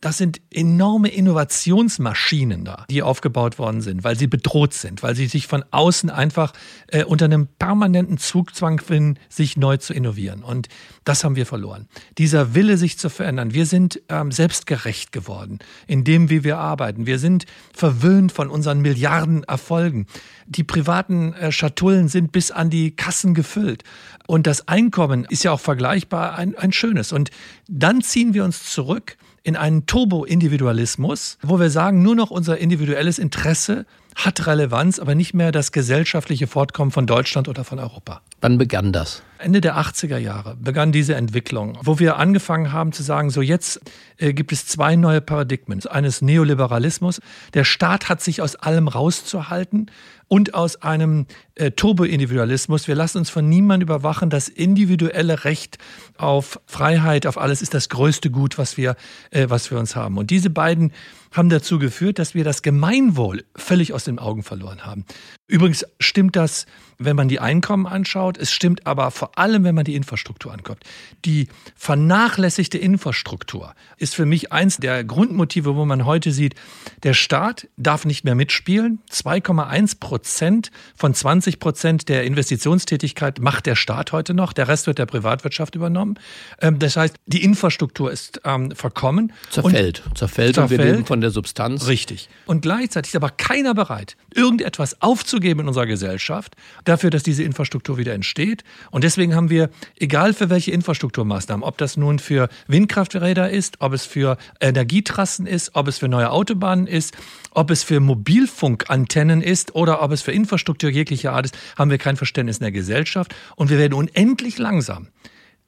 das 0.00 0.16
sind 0.16 0.40
enorme 0.50 1.08
Innovationsmaschinen 1.08 2.64
da, 2.64 2.86
die 2.88 3.02
aufgebaut 3.02 3.58
worden 3.58 3.82
sind, 3.82 4.02
weil 4.02 4.16
sie 4.16 4.28
bedroht 4.28 4.72
sind, 4.72 5.02
weil 5.02 5.14
sie 5.14 5.26
sich 5.26 5.46
von 5.46 5.62
außen 5.70 6.08
einfach 6.08 6.52
äh, 6.88 7.04
unter 7.04 7.26
einem 7.26 7.48
permanenten 7.58 8.16
Zugzwang 8.16 8.80
finden, 8.80 9.18
sich 9.28 9.58
neu 9.58 9.76
zu 9.76 9.92
innovieren. 9.92 10.42
Und 10.42 10.68
das 11.04 11.22
haben 11.22 11.36
wir 11.36 11.44
verloren. 11.44 11.86
Dieser 12.16 12.54
Wille, 12.54 12.78
sich 12.78 12.98
zu 12.98 13.10
verändern. 13.10 13.52
Wir 13.52 13.66
sind 13.66 14.00
ähm, 14.08 14.32
selbstgerecht 14.32 15.12
geworden 15.12 15.58
in 15.86 16.04
dem, 16.04 16.30
wie 16.30 16.44
wir 16.44 16.58
arbeiten. 16.58 17.06
Wir 17.06 17.18
sind 17.18 17.44
verwöhnt 17.74 18.32
von 18.32 18.48
unseren 18.48 18.80
Milliarden 18.80 19.44
Erfolgen. 19.44 20.06
Die 20.46 20.64
privaten 20.64 21.34
äh, 21.34 21.52
Schatullen 21.52 22.08
sind 22.08 22.32
bis 22.32 22.50
an 22.50 22.70
die 22.70 22.96
Kassen 22.96 23.34
gefüllt. 23.34 23.84
Und 24.26 24.46
das 24.46 24.66
Einkommen 24.66 25.26
ist 25.28 25.44
ja 25.44 25.52
auch 25.52 25.60
vergleichbar 25.60 26.36
ein, 26.36 26.56
ein 26.56 26.72
schönes. 26.72 27.12
Und 27.12 27.30
dann 27.68 28.00
ziehen 28.00 28.32
wir 28.32 28.44
uns 28.44 28.64
zurück 28.64 29.16
in 29.42 29.56
einen 29.56 29.86
Turbo-Individualismus, 29.86 31.38
wo 31.42 31.58
wir 31.58 31.70
sagen, 31.70 32.02
nur 32.02 32.14
noch 32.14 32.30
unser 32.30 32.58
individuelles 32.58 33.18
Interesse 33.18 33.86
hat 34.14 34.46
Relevanz, 34.46 34.98
aber 34.98 35.14
nicht 35.14 35.34
mehr 35.34 35.52
das 35.52 35.72
gesellschaftliche 35.72 36.46
Fortkommen 36.46 36.90
von 36.90 37.06
Deutschland 37.06 37.48
oder 37.48 37.64
von 37.64 37.78
Europa. 37.78 38.20
Wann 38.40 38.58
begann 38.58 38.92
das? 38.92 39.22
Ende 39.38 39.60
der 39.60 39.76
80er 39.78 40.18
Jahre 40.18 40.56
begann 40.56 40.92
diese 40.92 41.14
Entwicklung, 41.14 41.78
wo 41.82 41.98
wir 41.98 42.16
angefangen 42.16 42.72
haben 42.72 42.92
zu 42.92 43.02
sagen, 43.02 43.30
so 43.30 43.40
jetzt 43.40 43.80
äh, 44.18 44.32
gibt 44.32 44.52
es 44.52 44.66
zwei 44.66 44.96
neue 44.96 45.20
Paradigmen. 45.20 45.82
Eines 45.86 46.20
Neoliberalismus. 46.20 47.20
Der 47.54 47.64
Staat 47.64 48.08
hat 48.08 48.20
sich 48.20 48.42
aus 48.42 48.56
allem 48.56 48.88
rauszuhalten 48.88 49.90
und 50.28 50.54
aus 50.54 50.82
einem 50.82 51.26
äh, 51.54 51.70
Turbo-Individualismus. 51.70 52.86
Wir 52.86 52.94
lassen 52.94 53.18
uns 53.18 53.30
von 53.30 53.48
niemandem 53.48 53.88
überwachen. 53.88 54.30
Das 54.30 54.48
individuelle 54.48 55.44
Recht 55.44 55.78
auf 56.18 56.60
Freiheit, 56.66 57.26
auf 57.26 57.38
alles 57.38 57.62
ist 57.62 57.74
das 57.74 57.88
größte 57.88 58.30
Gut, 58.30 58.58
was 58.58 58.76
wir, 58.76 58.94
äh, 59.30 59.46
was 59.48 59.70
wir 59.70 59.78
uns 59.78 59.96
haben. 59.96 60.18
Und 60.18 60.30
diese 60.30 60.50
beiden 60.50 60.92
haben 61.32 61.48
dazu 61.48 61.78
geführt, 61.78 62.18
dass 62.18 62.34
wir 62.34 62.44
das 62.44 62.62
Gemeinwohl 62.62 63.44
völlig 63.54 63.92
aus 63.92 64.04
den 64.04 64.18
Augen 64.18 64.42
verloren 64.42 64.84
haben. 64.84 65.04
Übrigens 65.46 65.86
stimmt 65.98 66.36
das, 66.36 66.66
wenn 67.00 67.16
man 67.16 67.28
die 67.28 67.40
Einkommen 67.40 67.86
anschaut. 67.86 68.38
Es 68.38 68.52
stimmt 68.52 68.86
aber 68.86 69.10
vor 69.10 69.38
allem, 69.38 69.64
wenn 69.64 69.74
man 69.74 69.84
die 69.84 69.96
Infrastruktur 69.96 70.52
anguckt. 70.52 70.84
Die 71.24 71.48
vernachlässigte 71.74 72.78
Infrastruktur 72.78 73.74
ist 73.96 74.14
für 74.14 74.26
mich 74.26 74.52
eins 74.52 74.76
der 74.76 75.02
Grundmotive, 75.02 75.74
wo 75.74 75.84
man 75.84 76.04
heute 76.04 76.30
sieht, 76.30 76.54
der 77.02 77.14
Staat 77.14 77.68
darf 77.76 78.04
nicht 78.04 78.24
mehr 78.24 78.34
mitspielen. 78.34 79.00
2,1 79.10 79.98
Prozent 79.98 80.70
von 80.94 81.14
20 81.14 81.58
Prozent 81.58 82.08
der 82.08 82.24
Investitionstätigkeit 82.24 83.40
macht 83.40 83.66
der 83.66 83.76
Staat 83.76 84.12
heute 84.12 84.34
noch. 84.34 84.52
Der 84.52 84.68
Rest 84.68 84.86
wird 84.86 84.98
der 84.98 85.06
Privatwirtschaft 85.06 85.74
übernommen. 85.74 86.18
Ähm, 86.60 86.78
das 86.78 86.96
heißt, 86.96 87.16
die 87.26 87.42
Infrastruktur 87.42 88.12
ist 88.12 88.42
ähm, 88.44 88.72
verkommen. 88.72 89.32
Zerfällt. 89.50 90.02
Und 90.06 90.18
zerfällt, 90.18 90.54
zerfällt. 90.54 90.58
Und 90.58 90.70
wir 90.70 90.92
leben 90.92 91.06
von 91.06 91.22
der 91.22 91.30
Substanz. 91.30 91.86
Richtig. 91.86 92.28
Und 92.44 92.60
gleichzeitig 92.60 93.12
ist 93.12 93.16
aber 93.16 93.30
keiner 93.30 93.72
bereit, 93.72 94.16
irgendetwas 94.34 95.00
aufzugeben 95.00 95.60
in 95.60 95.68
unserer 95.68 95.86
Gesellschaft 95.86 96.56
dafür, 96.90 97.10
dass 97.10 97.22
diese 97.22 97.42
Infrastruktur 97.42 97.96
wieder 97.96 98.12
entsteht. 98.12 98.64
Und 98.90 99.04
deswegen 99.04 99.34
haben 99.34 99.48
wir, 99.48 99.70
egal 99.98 100.34
für 100.34 100.50
welche 100.50 100.72
Infrastrukturmaßnahmen, 100.72 101.64
ob 101.64 101.78
das 101.78 101.96
nun 101.96 102.18
für 102.18 102.48
Windkrafträder 102.66 103.50
ist, 103.50 103.80
ob 103.80 103.92
es 103.92 104.04
für 104.04 104.36
Energietrassen 104.60 105.46
ist, 105.46 105.74
ob 105.74 105.88
es 105.88 105.98
für 105.98 106.08
neue 106.08 106.30
Autobahnen 106.30 106.86
ist, 106.86 107.16
ob 107.52 107.70
es 107.70 107.82
für 107.82 108.00
Mobilfunkantennen 108.00 109.42
ist 109.42 109.74
oder 109.74 110.02
ob 110.02 110.12
es 110.12 110.22
für 110.22 110.32
Infrastruktur 110.32 110.90
jeglicher 110.90 111.32
Art 111.32 111.46
ist, 111.46 111.58
haben 111.76 111.90
wir 111.90 111.98
kein 111.98 112.16
Verständnis 112.16 112.58
in 112.58 112.64
der 112.64 112.72
Gesellschaft. 112.72 113.34
Und 113.56 113.70
wir 113.70 113.78
werden 113.78 113.94
unendlich 113.94 114.58
langsam 114.58 115.08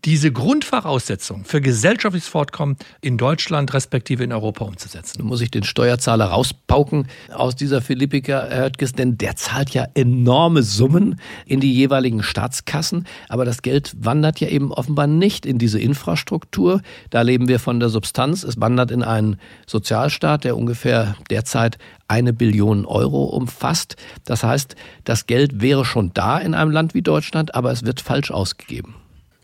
diese 0.04 0.32
Grundvoraussetzung 0.32 1.44
für 1.44 1.60
gesellschaftliches 1.60 2.28
Fortkommen 2.28 2.76
in 3.00 3.18
Deutschland 3.18 3.72
respektive 3.72 4.24
in 4.24 4.32
Europa 4.32 4.64
umzusetzen. 4.64 5.18
Nun 5.20 5.28
muss 5.28 5.40
ich 5.40 5.50
den 5.50 5.62
Steuerzahler 5.62 6.26
rauspauken 6.26 7.06
aus 7.32 7.54
dieser 7.54 7.80
Philippika, 7.80 8.46
Herr 8.48 8.64
Höttges, 8.64 8.92
denn 8.92 9.16
der 9.16 9.36
zahlt 9.36 9.70
ja 9.70 9.86
enorme 9.94 10.64
Summen 10.64 11.20
in 11.46 11.60
die 11.60 11.72
jeweiligen 11.72 12.22
Staatskassen, 12.22 13.06
aber 13.28 13.44
das 13.44 13.62
Geld 13.62 13.92
wandert 13.98 14.40
ja 14.40 14.48
eben 14.48 14.72
offenbar 14.72 15.06
nicht 15.06 15.46
in 15.46 15.58
diese 15.58 15.78
Infrastruktur. 15.78 16.82
Da 17.10 17.22
leben 17.22 17.46
wir 17.46 17.60
von 17.60 17.78
der 17.78 17.88
Substanz. 17.88 18.42
Es 18.42 18.60
wandert 18.60 18.90
in 18.90 19.04
einen 19.04 19.36
Sozialstaat, 19.66 20.42
der 20.44 20.56
ungefähr 20.56 21.14
derzeit 21.30 21.78
eine 22.08 22.32
Billion 22.32 22.86
Euro 22.86 23.24
umfasst. 23.24 23.96
Das 24.24 24.42
heißt, 24.42 24.74
das 25.04 25.26
Geld 25.26 25.60
wäre 25.60 25.84
schon 25.84 26.12
da 26.12 26.38
in 26.38 26.54
einem 26.54 26.72
Land 26.72 26.94
wie 26.94 27.02
Deutschland, 27.02 27.54
aber 27.54 27.70
es 27.70 27.84
wird 27.84 28.00
falsch 28.00 28.30
ausgegeben. 28.30 28.96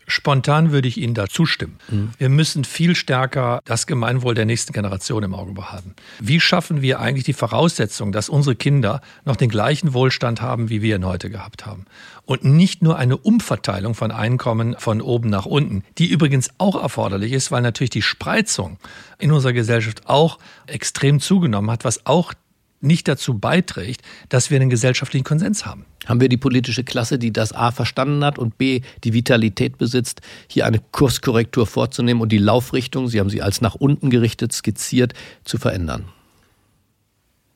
Spontan 0.09 0.71
würde 0.71 0.87
ich 0.87 0.97
Ihnen 0.97 1.13
da 1.13 1.27
zustimmen. 1.27 1.77
Mhm. 1.89 2.11
Wir 2.17 2.29
müssen 2.29 2.63
viel 2.63 2.95
stärker 2.95 3.61
das 3.65 3.87
Gemeinwohl 3.87 4.33
der 4.33 4.45
nächsten 4.45 4.73
Generation 4.73 5.23
im 5.23 5.33
Auge 5.33 5.53
behalten. 5.53 5.95
Wie 6.19 6.39
schaffen 6.39 6.81
wir 6.81 6.99
eigentlich 6.99 7.25
die 7.25 7.33
Voraussetzung, 7.33 8.11
dass 8.11 8.27
unsere 8.27 8.55
Kinder 8.55 9.01
noch 9.25 9.35
den 9.35 9.49
gleichen 9.49 9.93
Wohlstand 9.93 10.41
haben, 10.41 10.69
wie 10.69 10.81
wir 10.81 10.95
ihn 10.95 11.05
heute 11.05 11.29
gehabt 11.29 11.65
haben? 11.65 11.85
Und 12.25 12.43
nicht 12.43 12.81
nur 12.81 12.97
eine 12.97 13.17
Umverteilung 13.17 13.95
von 13.95 14.11
Einkommen 14.11 14.75
von 14.77 15.01
oben 15.01 15.29
nach 15.29 15.45
unten, 15.45 15.83
die 15.97 16.07
übrigens 16.07 16.49
auch 16.57 16.81
erforderlich 16.81 17.33
ist, 17.33 17.51
weil 17.51 17.61
natürlich 17.61 17.89
die 17.89 18.01
Spreizung 18.01 18.77
in 19.17 19.31
unserer 19.31 19.53
Gesellschaft 19.53 20.07
auch 20.07 20.39
extrem 20.67 21.19
zugenommen 21.19 21.71
hat, 21.71 21.85
was 21.85 22.05
auch 22.05 22.33
nicht 22.81 23.07
dazu 23.07 23.37
beiträgt, 23.37 24.01
dass 24.29 24.49
wir 24.49 24.59
einen 24.59 24.69
gesellschaftlichen 24.69 25.23
Konsens 25.23 25.65
haben. 25.65 25.85
Haben 26.05 26.21
wir 26.21 26.29
die 26.29 26.37
politische 26.37 26.83
Klasse, 26.83 27.19
die 27.19 27.31
das 27.31 27.53
A 27.53 27.71
verstanden 27.71 28.23
hat 28.23 28.39
und 28.39 28.57
B 28.57 28.81
die 29.03 29.13
Vitalität 29.13 29.77
besitzt, 29.77 30.21
hier 30.47 30.65
eine 30.65 30.79
Kurskorrektur 30.79 31.67
vorzunehmen 31.67 32.21
und 32.21 32.31
die 32.31 32.37
Laufrichtung, 32.37 33.07
Sie 33.07 33.19
haben 33.19 33.29
sie 33.29 33.41
als 33.41 33.61
nach 33.61 33.75
unten 33.75 34.09
gerichtet 34.09 34.53
skizziert, 34.53 35.13
zu 35.43 35.57
verändern? 35.57 36.05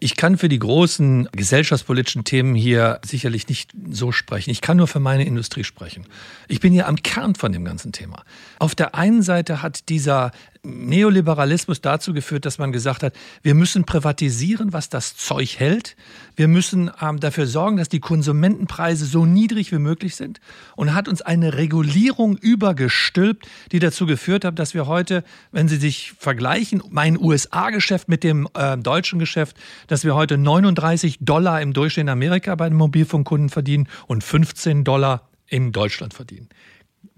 Ich 0.04 0.18
kann 0.18 0.38
für 0.38 0.50
die 0.50 0.60
großen 0.60 1.30
gesellschaftspolitischen 1.32 2.26
Themen 2.26 2.56
hier 2.56 3.00
sicherlich 3.06 3.48
nicht 3.48 3.72
so 3.90 4.12
sprechen. 4.12 4.50
Ich 4.50 4.60
kann 4.60 4.76
nur 4.76 4.88
für 4.88 5.00
meine 5.00 5.26
Industrie 5.26 5.64
sprechen. 5.64 6.06
Ich 6.50 6.60
bin 6.60 6.74
ja 6.74 6.88
am 6.88 6.98
Kern 6.98 7.36
von 7.36 7.54
dem 7.54 7.64
ganzen 7.64 7.94
Thema. 7.94 8.26
Auf 8.60 8.76
der 8.76 8.96
einen 8.96 9.22
Seite 9.22 9.62
hat 9.62 9.88
dieser 9.88 10.32
Neoliberalismus 10.66 11.82
dazu 11.82 12.14
geführt, 12.14 12.46
dass 12.46 12.58
man 12.58 12.72
gesagt 12.72 13.04
hat, 13.04 13.14
wir 13.42 13.54
müssen 13.54 13.84
privatisieren, 13.84 14.72
was 14.72 14.88
das 14.88 15.18
Zeug 15.18 15.60
hält. 15.60 15.98
Wir 16.38 16.48
müssen 16.48 16.90
ähm, 17.02 17.20
dafür 17.20 17.48
sorgen, 17.48 17.76
dass 17.76 17.90
die 17.90 18.00
Konsumentenpreise 18.00 19.06
so 19.06 19.26
niedrig 19.26 19.74
wie 19.74 19.80
möglich 19.80 20.16
sind 20.16 20.40
und 20.78 20.94
hat 20.94 21.10
uns 21.10 21.22
eine 21.22 21.58
Regulierung 21.58 22.38
übergestülpt, 22.38 23.46
die 23.74 23.80
dazu 23.80 24.06
geführt 24.06 24.46
hat, 24.46 24.58
dass 24.58 24.74
wir 24.74 24.88
heute, 24.88 25.26
wenn 25.52 25.68
Sie 25.68 25.76
sich 25.76 26.14
vergleichen, 26.18 26.82
mein 26.90 27.20
USA-Geschäft 27.20 28.08
mit 28.08 28.24
dem 28.24 28.48
äh, 28.54 28.78
deutschen 28.78 29.20
Geschäft, 29.20 29.58
dass 29.88 30.06
wir 30.06 30.16
heute 30.16 30.38
39 30.38 31.18
Dollar 31.20 31.62
im 31.62 31.74
Durchschnitt 31.74 32.04
in 32.04 32.10
Amerika 32.10 32.56
bei 32.56 32.70
den 32.70 32.78
Mobilfunkkunden 32.78 33.50
verdienen 33.50 33.90
und 34.08 34.24
15 34.24 34.86
Dollar 34.86 35.28
in 35.48 35.74
Deutschland 35.74 36.14
verdienen. 36.14 36.48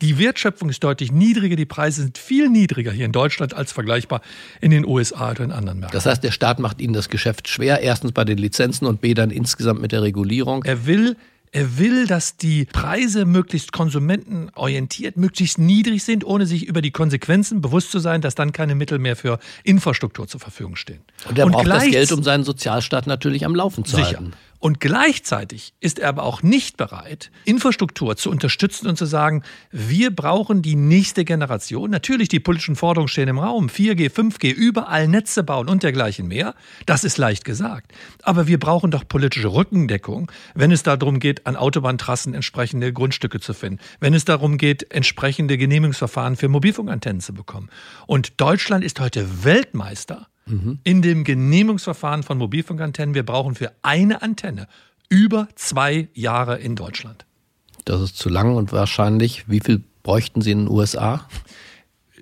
Die 0.02 0.20
Wertschöpfung 0.20 0.70
ist 0.70 0.84
deutlich 0.84 1.12
niedriger, 1.12 1.56
die 1.56 1.66
Preise 1.66 2.02
sind 2.02 2.18
viel 2.18 2.50
niedriger 2.50 2.92
hier 2.92 3.06
in 3.06 3.14
Deutschland 3.14 3.54
als 3.54 3.72
vergleichbar 3.72 4.22
in 4.60 4.72
den 4.72 4.86
USA 4.86 5.32
oder 5.32 5.46
in 5.46 5.52
anderen 5.52 5.80
Märkten. 5.80 5.98
Das 5.98 6.06
heißt, 6.06 6.22
der 6.24 6.32
Staat 6.32 6.60
macht 6.60 6.82
Ihnen 6.82 6.94
das 6.94 7.10
Geschäft 7.10 7.48
schwer, 7.48 7.82
erstens 7.82 8.12
bei 8.12 8.25
den 8.25 8.38
Lizenzen 8.38 8.88
und 8.88 9.00
B 9.00 9.14
dann 9.14 9.32
insgesamt 9.32 9.82
mit 9.82 9.94
der 9.94 10.02
Regulierung. 10.02 10.64
Er 10.66 10.86
will 10.86 11.16
er 11.56 11.78
will, 11.78 12.06
dass 12.06 12.36
die 12.36 12.66
Preise 12.66 13.24
möglichst 13.24 13.72
konsumentenorientiert, 13.72 15.16
möglichst 15.16 15.58
niedrig 15.58 16.04
sind, 16.04 16.26
ohne 16.26 16.46
sich 16.46 16.66
über 16.66 16.82
die 16.82 16.92
Konsequenzen 16.92 17.62
bewusst 17.62 17.92
zu 17.92 18.00
sein, 18.00 18.20
dass 18.20 18.36
dann 18.36 18.52
keine 18.52 18.76
Mittel 18.76 19.00
mehr 19.00 19.16
für 19.16 19.40
Infrastruktur 19.64 20.28
zur 20.28 20.42
Verfügung 20.42 20.76
stehen. 20.76 21.00
Und 21.30 21.40
er 21.40 21.46
und 21.46 21.54
braucht 21.54 21.68
das 21.68 21.86
Geld, 21.86 22.12
um 22.12 22.24
seinen 22.24 22.44
Sozialstaat 22.44 23.08
natürlich 23.08 23.46
am 23.46 23.56
Laufen 23.56 23.86
zu 23.86 23.96
sicher. 23.96 24.18
halten. 24.18 24.34
Und 24.66 24.80
gleichzeitig 24.80 25.74
ist 25.80 26.00
er 26.00 26.10
aber 26.10 26.24
auch 26.24 26.42
nicht 26.42 26.76
bereit, 26.76 27.30
Infrastruktur 27.44 28.16
zu 28.16 28.32
unterstützen 28.32 28.88
und 28.88 28.98
zu 28.98 29.06
sagen, 29.06 29.44
wir 29.70 30.10
brauchen 30.10 30.64
die 30.64 30.76
nächste 30.76 31.24
Generation. 31.24 31.92
Natürlich, 31.92 32.30
die 32.30 32.40
politischen 32.40 32.76
Forderungen 32.76 33.08
stehen 33.08 33.28
im 33.28 33.38
Raum. 33.38 33.68
4G, 33.68 34.10
5G, 34.10 34.52
überall 34.52 35.08
Netze 35.08 35.44
bauen 35.44 35.70
und 35.70 35.84
dergleichen 35.84 36.28
mehr. 36.28 36.56
Das 36.88 37.04
ist 37.04 37.20
leicht 37.20 37.46
gesagt. 37.46 37.92
Aber 38.24 38.48
wir 38.48 38.60
brauchen 38.60 38.90
doch 38.90 39.08
politische 39.08 39.54
Rückendeckung, 39.54 40.32
wenn 40.56 40.72
es 40.72 40.82
darum 40.82 41.20
geht, 41.20 41.45
an 41.46 41.56
Autobahntrassen 41.56 42.34
entsprechende 42.34 42.92
Grundstücke 42.92 43.40
zu 43.40 43.54
finden. 43.54 43.80
Wenn 44.00 44.14
es 44.14 44.25
darum 44.25 44.58
geht, 44.58 44.92
entsprechende 44.92 45.58
Genehmigungsverfahren 45.58 46.36
für 46.36 46.50
Mobilfunkantennen 46.50 47.22
zu 47.22 47.34
bekommen. 47.34 47.70
Und 48.08 48.40
Deutschland 48.42 48.84
ist 48.84 49.00
heute 49.00 49.44
Weltmeister 49.44 50.28
mhm. 50.46 50.80
in 50.84 51.02
dem 51.02 51.24
Genehmigungsverfahren 51.24 52.24
von 52.24 52.38
Mobilfunkantennen. 52.38 53.16
Wir 53.16 53.25
brauchen 53.25 53.56
für 53.56 53.72
eine 53.82 54.22
Antenne 54.22 54.68
über 55.10 55.48
zwei 55.56 56.08
Jahre 56.14 56.58
in 56.58 56.75
Deutschland. 56.75 57.25
Das 57.86 58.02
ist 58.02 58.18
zu 58.18 58.30
lang 58.30 58.56
und 58.56 58.72
wahrscheinlich, 58.72 59.48
wie 59.48 59.60
viel 59.60 59.84
bräuchten 60.02 60.42
Sie 60.42 60.52
in 60.52 60.66
den 60.66 60.70
USA? 60.70 61.28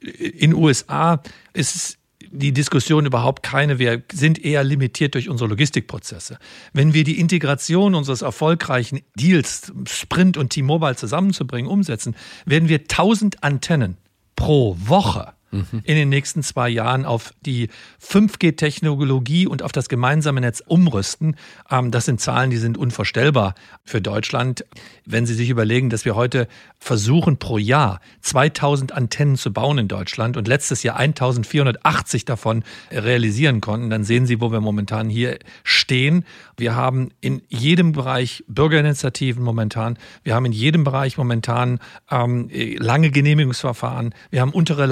In 0.02 0.52
den 0.52 0.54
USA 0.56 1.22
ist 1.54 1.98
die 2.34 2.52
Diskussion 2.52 3.06
überhaupt 3.06 3.44
keine. 3.44 3.80
Wir 3.80 4.04
sind 4.12 4.44
eher 4.44 4.64
limitiert 4.64 5.14
durch 5.14 5.30
unsere 5.30 5.50
Logistikprozesse. 5.50 6.40
Wenn 6.74 6.94
wir 6.94 7.04
die 7.04 7.20
Integration 7.20 7.96
unseres 7.96 8.22
erfolgreichen 8.22 9.02
Deals, 9.16 9.72
Sprint 9.86 10.38
und 10.38 10.50
T-Mobile 10.50 10.96
zusammenzubringen, 10.96 11.70
umsetzen, 11.70 12.16
werden 12.46 12.70
wir 12.70 12.80
1000 12.80 13.44
Antennen 13.44 13.98
pro 14.36 14.76
Woche 14.80 15.34
in 15.84 15.96
den 15.96 16.10
nächsten 16.10 16.44
zwei 16.44 16.70
Jahren 16.70 17.06
auf 17.06 17.34
die 17.46 17.70
5G-Technologie 18.02 19.48
und 19.48 19.62
auf 19.62 19.72
das 19.72 19.90
gemeinsame 19.90 20.42
Netz 20.42 20.64
umrüsten. 20.66 21.36
Ähm, 21.70 21.92
das 21.92 22.06
sind 22.06 22.20
Zahlen, 22.20 22.50
die 22.50 22.58
sind 22.58 22.78
unvorstellbar 22.78 23.56
für 23.84 24.02
Deutschland. 24.02 24.66
Wenn 25.06 25.26
Sie 25.26 25.34
sich 25.34 25.50
überlegen, 25.50 25.90
dass 25.90 26.06
wir 26.06 26.16
heute 26.16 26.48
versuchen, 26.80 27.38
pro 27.38 27.58
Jahr 27.58 28.00
2000 28.22 28.94
Antennen 28.94 29.36
zu 29.36 29.54
bauen 29.54 29.78
in 29.78 29.88
Deutschland 29.88 30.38
und 30.38 30.48
letztes 30.48 30.84
Jahr 30.84 30.98
1480 30.98 32.26
davon 32.26 32.64
realisieren 32.92 33.62
konnten, 33.62 33.90
dann 33.90 34.04
sehen 34.04 34.26
Sie, 34.26 34.42
wo 34.42 34.52
wir 34.52 34.62
momentan 34.62 35.10
hier 35.10 35.40
stehen. 35.64 36.26
Wir 36.58 36.76
haben 36.76 37.12
in 37.22 37.42
jedem 37.50 37.92
Bereich 37.92 38.44
Bürgerinitiativen 38.48 39.44
momentan. 39.44 39.98
Wir 40.24 40.36
haben 40.36 40.46
in 40.46 40.52
jedem 40.52 40.84
Bereich 40.84 41.18
momentan 41.18 41.80
ähm, 42.10 42.50
lange 42.80 43.12
Genehmigungsverfahren. 43.12 44.14
Wir 44.30 44.42
haben 44.42 44.52
untere 44.52 44.86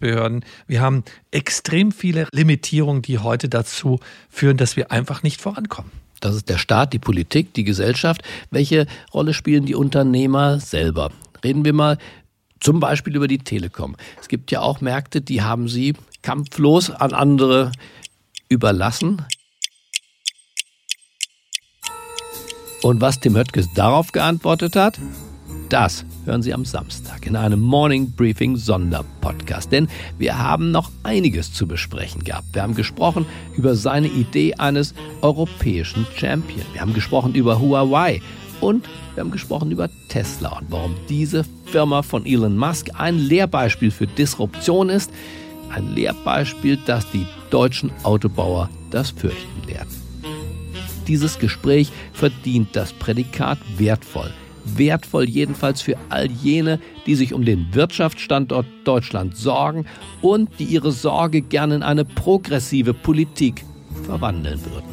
Landschaftsbehörden. 0.00 0.44
Wir 0.66 0.80
haben 0.80 1.04
extrem 1.30 1.92
viele 1.92 2.26
Limitierungen, 2.32 3.02
die 3.02 3.18
heute 3.18 3.48
dazu 3.48 4.00
führen, 4.28 4.56
dass 4.56 4.76
wir 4.76 4.90
einfach 4.90 5.22
nicht 5.22 5.40
vorankommen. 5.40 5.90
Das 6.20 6.34
ist 6.34 6.48
der 6.48 6.58
Staat, 6.58 6.92
die 6.92 6.98
Politik, 6.98 7.54
die 7.54 7.64
Gesellschaft. 7.64 8.22
Welche 8.50 8.86
Rolle 9.14 9.32
spielen 9.32 9.64
die 9.64 9.74
Unternehmer 9.74 10.60
selber? 10.60 11.10
Reden 11.42 11.64
wir 11.64 11.72
mal 11.72 11.98
zum 12.60 12.78
Beispiel 12.78 13.16
über 13.16 13.26
die 13.26 13.38
Telekom. 13.38 13.96
Es 14.20 14.28
gibt 14.28 14.50
ja 14.50 14.60
auch 14.60 14.82
Märkte, 14.82 15.22
die 15.22 15.40
haben 15.40 15.68
sie 15.68 15.94
kampflos 16.20 16.90
an 16.90 17.14
andere 17.14 17.72
überlassen. 18.50 19.24
Und 22.82 23.00
was 23.00 23.20
Tim 23.20 23.36
Höttges 23.36 23.72
darauf 23.74 24.12
geantwortet 24.12 24.76
hat, 24.76 24.98
das 25.70 26.04
hören 26.24 26.42
Sie 26.42 26.52
am 26.52 26.64
Samstag 26.64 27.26
in 27.26 27.36
einem 27.36 27.60
Morning 27.60 28.10
Briefing 28.10 28.56
Sonderpodcast. 28.56 29.70
Denn 29.70 29.88
wir 30.18 30.38
haben 30.38 30.72
noch 30.72 30.90
einiges 31.04 31.52
zu 31.52 31.66
besprechen 31.66 32.24
gehabt. 32.24 32.48
Wir 32.52 32.62
haben 32.62 32.74
gesprochen 32.74 33.24
über 33.56 33.76
seine 33.76 34.08
Idee 34.08 34.54
eines 34.54 34.94
europäischen 35.22 36.06
Champion. 36.16 36.66
Wir 36.72 36.80
haben 36.80 36.92
gesprochen 36.92 37.34
über 37.34 37.60
Huawei 37.60 38.20
und 38.60 38.88
wir 39.14 39.22
haben 39.22 39.30
gesprochen 39.30 39.70
über 39.70 39.88
Tesla 40.08 40.58
und 40.58 40.70
warum 40.70 40.96
diese 41.08 41.44
Firma 41.66 42.02
von 42.02 42.26
Elon 42.26 42.56
Musk 42.56 42.88
ein 42.98 43.18
Lehrbeispiel 43.18 43.92
für 43.92 44.08
Disruption 44.08 44.88
ist. 44.88 45.12
Ein 45.72 45.94
Lehrbeispiel, 45.94 46.78
das 46.84 47.08
die 47.12 47.26
deutschen 47.50 47.92
Autobauer 48.02 48.68
das 48.90 49.10
fürchten 49.10 49.68
werden. 49.68 49.88
Dieses 51.06 51.38
Gespräch 51.38 51.92
verdient 52.12 52.74
das 52.74 52.92
Prädikat 52.92 53.58
wertvoll. 53.78 54.32
Wertvoll 54.64 55.28
jedenfalls 55.28 55.82
für 55.82 55.96
all 56.08 56.30
jene, 56.30 56.78
die 57.06 57.14
sich 57.14 57.34
um 57.34 57.44
den 57.44 57.66
Wirtschaftsstandort 57.72 58.66
Deutschland 58.84 59.36
sorgen 59.36 59.86
und 60.22 60.50
die 60.58 60.64
ihre 60.64 60.92
Sorge 60.92 61.40
gerne 61.42 61.76
in 61.76 61.82
eine 61.82 62.04
progressive 62.04 62.94
Politik 62.94 63.64
verwandeln 64.04 64.60
würden. 64.64 64.90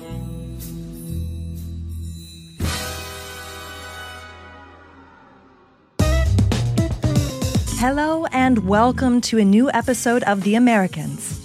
Hello 7.79 8.25
and 8.31 8.67
welcome 8.67 9.21
to 9.21 9.37
a 9.37 9.45
new 9.45 9.69
episode 9.69 10.23
of 10.23 10.43
The 10.43 10.55
Americans. 10.55 11.39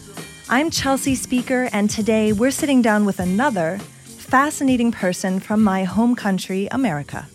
I'm 0.48 0.70
Chelsea 0.70 1.14
Speaker, 1.14 1.68
and 1.72 1.90
today 1.90 2.32
we're 2.32 2.50
sitting 2.50 2.82
down 2.82 3.04
with 3.04 3.20
another 3.20 3.78
fascinating 3.78 4.90
person 4.92 5.40
from 5.40 5.62
my 5.62 5.84
home 5.84 6.16
country, 6.16 6.68
America. 6.70 7.26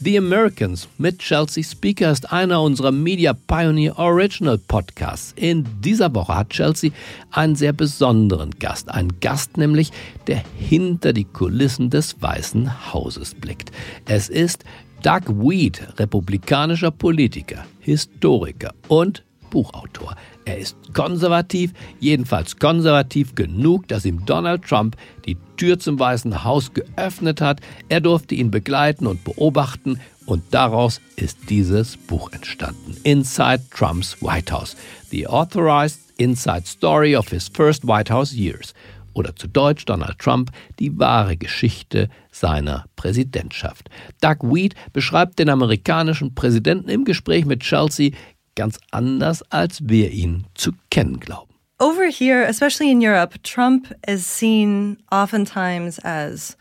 The 0.00 0.18
Americans 0.18 0.88
mit 0.98 1.20
Chelsea 1.20 1.62
Speaker 1.62 2.10
ist 2.10 2.32
einer 2.32 2.60
unserer 2.60 2.90
Media 2.90 3.32
Pioneer 3.32 3.96
Original 3.96 4.58
Podcasts. 4.58 5.32
In 5.36 5.64
dieser 5.80 6.12
Woche 6.14 6.34
hat 6.34 6.50
Chelsea 6.50 6.90
einen 7.30 7.54
sehr 7.54 7.72
besonderen 7.72 8.50
Gast. 8.58 8.90
Einen 8.90 9.20
Gast 9.20 9.56
nämlich, 9.56 9.92
der 10.26 10.42
hinter 10.58 11.12
die 11.12 11.24
Kulissen 11.24 11.90
des 11.90 12.20
Weißen 12.20 12.92
Hauses 12.92 13.34
blickt. 13.34 13.70
Es 14.04 14.28
ist 14.28 14.64
Doug 15.02 15.28
Weed, 15.28 15.80
republikanischer 15.96 16.90
Politiker, 16.90 17.64
Historiker 17.78 18.74
und 18.88 19.22
Buchautor. 19.50 20.16
Er 20.44 20.58
ist 20.58 20.76
konservativ, 20.92 21.72
jedenfalls 22.00 22.56
konservativ 22.58 23.34
genug, 23.34 23.88
dass 23.88 24.04
ihm 24.04 24.24
Donald 24.26 24.62
Trump 24.62 24.96
die 25.24 25.36
Tür 25.56 25.78
zum 25.78 25.98
Weißen 25.98 26.44
Haus 26.44 26.72
geöffnet 26.74 27.40
hat. 27.40 27.60
Er 27.88 28.00
durfte 28.00 28.34
ihn 28.34 28.50
begleiten 28.50 29.06
und 29.06 29.24
beobachten 29.24 30.00
und 30.26 30.42
daraus 30.50 31.00
ist 31.16 31.38
dieses 31.48 31.96
Buch 31.96 32.32
entstanden. 32.32 32.96
Inside 33.04 33.62
Trump's 33.70 34.20
White 34.22 34.52
House. 34.52 34.76
The 35.10 35.26
Authorized 35.26 36.00
Inside 36.16 36.66
Story 36.66 37.16
of 37.16 37.28
His 37.30 37.48
First 37.48 37.86
White 37.86 38.12
House 38.12 38.32
Years 38.32 38.74
oder 39.14 39.34
zu 39.34 39.46
Deutsch 39.48 39.84
Donald 39.84 40.18
Trump 40.18 40.50
die 40.78 40.98
wahre 40.98 41.36
Geschichte 41.36 42.08
seiner 42.30 42.86
Präsidentschaft. 42.96 43.88
Doug 44.20 44.38
Weed 44.42 44.74
beschreibt 44.92 45.38
den 45.38 45.48
amerikanischen 45.48 46.34
Präsidenten 46.34 46.88
im 46.88 47.04
Gespräch 47.04 47.46
mit 47.46 47.60
Chelsea 47.60 48.10
ganz 48.54 48.78
anders, 48.90 49.42
als 49.50 49.80
wir 49.88 50.10
ihn 50.10 50.44
zu 50.54 50.72
kennen 50.90 51.20
glauben. 51.20 51.54
Over 51.80 52.08
here, 52.08 52.44
especially 52.44 52.90
in 52.90 53.00
Europe, 53.00 53.42
Trump 53.42 53.92
is 54.06 54.26
seen 54.26 54.96
oftentimes 55.10 55.98
as 56.04 56.56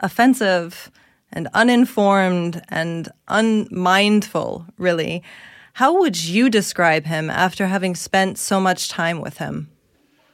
offensive 0.00 0.90
and 1.32 1.48
uninformed 1.54 2.62
and 2.68 3.08
unmindful, 3.28 4.66
really. 4.78 5.22
How 5.74 5.96
would 5.98 6.16
you 6.16 6.48
describe 6.48 7.04
him 7.04 7.30
after 7.30 7.66
having 7.66 7.94
spent 7.94 8.38
so 8.38 8.58
much 8.60 8.88
time 8.88 9.20
with 9.20 9.38
him? 9.38 9.68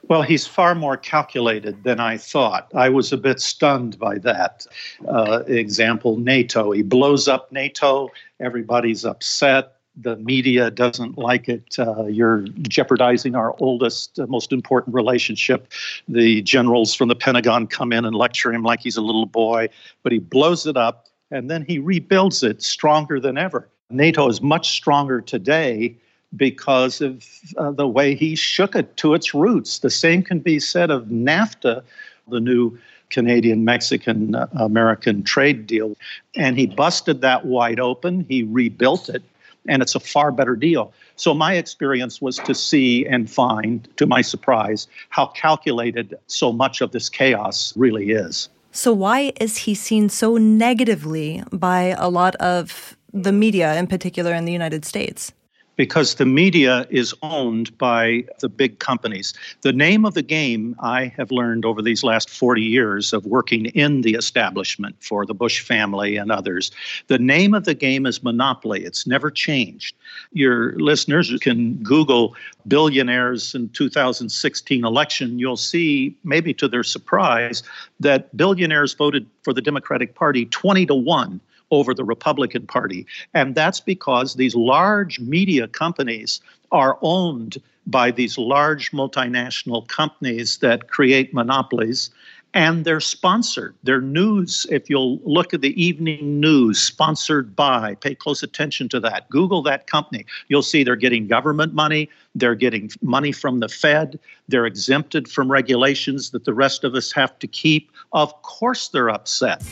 Well, 0.09 0.22
he's 0.22 0.46
far 0.46 0.75
more 0.75 0.96
calculated 0.96 1.85
than 1.85 2.01
I 2.01 2.16
thought. 2.16 2.70
I 2.75 2.88
was 2.88 3.12
a 3.12 3.16
bit 3.16 3.40
stunned 3.40 3.98
by 3.98 4.18
that. 4.18 4.66
Uh, 5.09 5.42
example 5.46 6.16
NATO. 6.16 6.72
He 6.72 6.83
blows 6.83 7.29
up 7.29 7.51
NATO, 7.53 8.11
everybody's 8.40 9.05
upset. 9.05 9.77
The 9.96 10.16
media 10.16 10.70
doesn't 10.70 11.18
like 11.18 11.48
it. 11.48 11.78
Uh, 11.78 12.07
you're 12.07 12.42
jeopardizing 12.62 13.35
our 13.35 13.55
oldest, 13.59 14.18
uh, 14.18 14.26
most 14.26 14.52
important 14.52 14.94
relationship. 14.94 15.70
The 16.09 16.42
generals 16.42 16.94
from 16.94 17.09
the 17.09 17.14
Pentagon 17.14 17.66
come 17.66 17.92
in 17.92 18.05
and 18.05 18.16
lecture 18.16 18.52
him 18.52 18.62
like 18.62 18.81
he's 18.81 18.96
a 18.96 19.02
little 19.02 19.26
boy, 19.26 19.68
but 20.02 20.12
he 20.12 20.18
blows 20.18 20.66
it 20.66 20.76
up 20.76 21.09
and 21.31 21.50
then 21.50 21.64
he 21.66 21.78
rebuilds 21.78 22.42
it 22.42 22.62
stronger 22.62 23.20
than 23.20 23.37
ever. 23.37 23.68
NATO 23.90 24.28
is 24.28 24.40
much 24.40 24.70
stronger 24.70 25.20
today 25.20 25.94
because 26.35 27.00
of 27.00 27.26
uh, 27.59 27.70
the 27.70 27.87
way 27.87 28.14
he 28.14 28.35
shook 28.35 28.74
it 28.74 28.96
to 28.96 29.12
its 29.12 29.35
roots. 29.35 29.81
The 29.81 29.90
same 29.90 30.22
can 30.22 30.38
be 30.38 30.59
said 30.59 30.90
of 30.90 31.07
NAFTA, 31.07 31.83
the 32.28 32.40
new 32.40 32.78
Canadian 33.11 33.64
Mexican 33.64 34.35
uh, 34.35 34.48
American 34.55 35.22
trade 35.22 35.66
deal. 35.66 35.94
And 36.35 36.59
he 36.59 36.66
busted 36.66 37.20
that 37.20 37.44
wide 37.44 37.78
open, 37.78 38.24
he 38.28 38.42
rebuilt 38.42 39.11
it, 39.11 39.22
and 39.68 39.83
it's 39.83 39.94
a 39.94 40.01
far 40.01 40.33
better 40.33 40.57
deal. 40.57 40.92
So, 41.16 41.35
my 41.35 41.55
experience 41.55 42.20
was 42.20 42.37
to 42.38 42.55
see 42.55 43.07
and 43.07 43.31
find, 43.31 43.88
to 43.96 44.07
my 44.07 44.22
surprise, 44.22 44.88
how 45.11 45.27
calculated 45.27 46.14
so 46.27 46.53
much 46.53 46.81
of 46.81 46.92
this 46.92 47.09
chaos 47.09 47.72
really 47.77 48.11
is. 48.11 48.48
So, 48.72 48.92
why 48.92 49.33
is 49.40 49.59
he 49.59 49.75
seen 49.75 50.09
so 50.09 50.37
negatively 50.37 51.42
by 51.53 51.94
a 51.98 52.09
lot 52.09 52.35
of 52.37 52.96
the 53.12 53.33
media, 53.33 53.77
in 53.77 53.87
particular 53.87 54.33
in 54.33 54.46
the 54.46 54.53
United 54.53 54.85
States? 54.85 55.33
Because 55.76 56.16
the 56.16 56.26
media 56.26 56.87
is 56.90 57.14
owned 57.22 57.76
by 57.78 58.24
the 58.40 58.48
big 58.48 58.78
companies. 58.78 59.35
The 59.62 59.72
name 59.72 60.04
of 60.04 60.14
the 60.14 60.22
game 60.22 60.76
I 60.80 61.06
have 61.16 61.30
learned 61.30 61.64
over 61.64 61.82
these 61.82 62.04
last 62.04 62.28
40 62.28 62.62
years 62.62 63.12
of 63.12 63.24
working 63.24 63.66
in 63.66 64.02
the 64.02 64.14
establishment 64.14 64.96
for 65.00 65.24
the 65.24 65.35
Bush 65.35 65.61
family 65.61 66.16
and 66.16 66.30
others, 66.30 66.70
the 67.06 67.18
name 67.18 67.54
of 67.54 67.64
the 67.64 67.74
game 67.74 68.06
is 68.06 68.22
monopoly. 68.22 68.85
It's 68.85 69.06
never 69.06 69.30
changed. 69.30 69.94
Your 70.32 70.72
listeners 70.78 71.32
can 71.40 71.76
Google 71.82 72.37
billionaires 72.68 73.54
in 73.54 73.68
2016 73.70 74.85
election. 74.85 75.38
You'll 75.38 75.56
see, 75.56 76.16
maybe 76.24 76.54
to 76.54 76.68
their 76.68 76.85
surprise, 76.85 77.62
that 78.00 78.37
billionaires 78.37 78.94
voted 78.94 79.26
for 79.42 79.52
the 79.52 79.62
Democratic 79.62 80.14
Party 80.14 80.46
20 80.46 80.87
to 80.87 80.94
1 80.94 81.40
over 81.72 81.92
the 81.92 82.04
Republican 82.04 82.66
Party. 82.66 83.04
And 83.35 83.56
that's 83.56 83.80
because 83.80 84.35
these 84.35 84.54
large 84.54 85.18
media 85.18 85.66
companies 85.66 86.40
are 86.70 86.98
owned 87.02 87.61
by 87.87 88.12
these 88.12 88.38
large 88.38 88.92
multinational 88.92 89.88
companies 89.88 90.58
that 90.58 90.88
create 90.88 91.35
monopolies 91.35 92.11
and 92.54 92.85
they're 92.85 93.00
sponsored. 93.00 93.74
Their 93.82 94.00
news, 94.00 94.66
if 94.70 94.90
you'll 94.90 95.18
look 95.24 95.54
at 95.54 95.62
the 95.62 95.82
evening 95.82 96.38
news, 96.38 96.80
sponsored 96.80 97.56
by, 97.56 97.94
pay 97.94 98.14
close 98.14 98.42
attention 98.42 98.88
to 98.90 99.00
that. 99.00 99.28
Google 99.30 99.62
that 99.62 99.87
company. 99.87 100.26
You'll 100.48 100.62
see 100.62 100.85
they're 100.85 100.96
getting 100.96 101.26
government 101.26 101.72
money, 101.72 102.11
they're 102.35 102.54
getting 102.54 102.90
money 103.00 103.32
from 103.32 103.61
the 103.61 103.68
Fed, 103.68 104.18
they're 104.48 104.66
exempted 104.66 105.28
from 105.28 105.50
regulations 105.50 106.30
that 106.30 106.44
the 106.44 106.54
rest 106.54 106.85
of 106.85 106.94
us 106.94 107.11
have 107.12 107.38
to 107.38 107.46
keep. 107.46 107.90
Of 108.12 108.42
course, 108.42 108.88
they're 108.88 109.11
upset. 109.11 109.62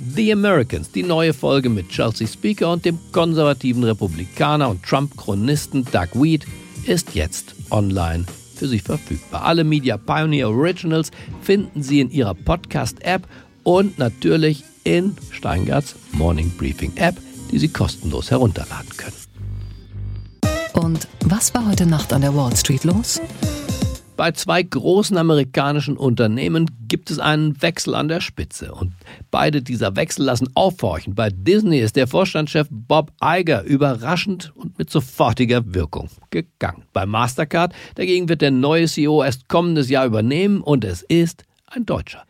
The 0.00 0.32
Americans, 0.32 0.90
die 0.90 1.02
neue 1.02 1.32
Folge 1.32 1.68
mit 1.68 1.88
Chelsea 1.88 2.26
Speaker 2.26 2.72
und 2.72 2.84
dem 2.84 2.98
konservativen 3.12 3.84
Republikaner 3.84 4.68
und 4.68 4.82
Trump-Chronisten 4.82 5.84
Doug 5.84 6.08
Weed, 6.14 6.46
ist 6.84 7.14
jetzt 7.14 7.54
online 7.70 8.26
für 8.54 8.68
Sie 8.68 8.78
verfügbar. 8.78 9.44
Alle 9.44 9.64
Media 9.64 9.96
Pioneer 9.96 10.48
Originals 10.48 11.10
finden 11.42 11.82
Sie 11.82 12.00
in 12.00 12.10
Ihrer 12.10 12.34
Podcast-App 12.34 13.26
und 13.62 13.98
natürlich 13.98 14.64
in 14.84 15.16
Steingarts 15.30 15.94
Morning 16.12 16.50
Briefing 16.56 16.92
App, 16.96 17.16
die 17.50 17.58
Sie 17.58 17.68
kostenlos 17.68 18.30
herunterladen 18.30 18.90
können. 18.96 19.16
Und 20.74 21.08
was 21.24 21.54
war 21.54 21.66
heute 21.68 21.86
Nacht 21.86 22.12
an 22.12 22.20
der 22.20 22.34
Wall 22.34 22.54
Street 22.56 22.84
los? 22.84 23.20
Bei 24.16 24.30
zwei 24.30 24.62
großen 24.62 25.16
amerikanischen 25.16 25.96
Unternehmen 25.96 26.70
gibt 26.86 27.10
es 27.10 27.18
einen 27.18 27.60
Wechsel 27.60 27.96
an 27.96 28.06
der 28.06 28.20
Spitze. 28.20 28.72
Und 28.72 28.92
beide 29.32 29.60
dieser 29.60 29.96
Wechsel 29.96 30.24
lassen 30.24 30.48
aufhorchen. 30.54 31.16
Bei 31.16 31.30
Disney 31.30 31.80
ist 31.80 31.96
der 31.96 32.06
Vorstandschef 32.06 32.68
Bob 32.70 33.10
Iger 33.20 33.64
überraschend 33.64 34.52
und 34.54 34.78
mit 34.78 34.88
sofortiger 34.88 35.74
Wirkung 35.74 36.10
gegangen. 36.30 36.84
Bei 36.92 37.06
Mastercard 37.06 37.74
dagegen 37.96 38.28
wird 38.28 38.40
der 38.40 38.52
neue 38.52 38.86
CEO 38.86 39.24
erst 39.24 39.48
kommendes 39.48 39.90
Jahr 39.90 40.06
übernehmen 40.06 40.60
und 40.60 40.84
es 40.84 41.02
ist 41.02 41.42
ein 41.66 41.84
Deutscher. 41.84 42.22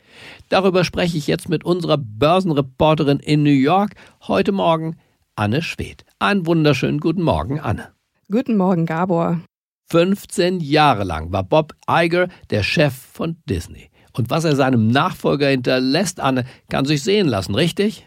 Darüber 0.49 0.85
spreche 0.85 1.18
ich 1.18 1.27
jetzt 1.27 1.51
mit 1.51 1.64
unserer 1.64 1.99
Börsenreporterin 1.99 3.18
in 3.18 3.42
New 3.42 3.51
York 3.51 3.94
heute 4.23 4.53
Morgen, 4.53 4.97
Anne 5.37 5.61
Schwedt. 5.61 6.07
Einen 6.18 6.47
wunderschönen 6.47 7.01
guten 7.01 7.23
Morgen, 7.23 7.61
Anne. 7.61 7.88
Guten 8.31 8.57
Morgen, 8.57 8.87
Gabor. 8.87 9.42
15 9.90 10.61
Jahre 10.61 11.05
lang 11.05 11.33
war 11.33 11.44
Bob 11.44 11.75
Iger 11.88 12.29
der 12.51 12.62
Chef 12.62 12.94
von 12.94 13.37
Disney. 13.49 13.90
Und 14.12 14.31
was 14.31 14.44
er 14.44 14.55
seinem 14.55 14.88
Nachfolger 14.88 15.49
hinterlässt, 15.49 16.20
Anne, 16.20 16.44
kann 16.68 16.85
sich 16.85 17.03
sehen 17.03 17.27
lassen, 17.27 17.55
richtig? 17.55 18.07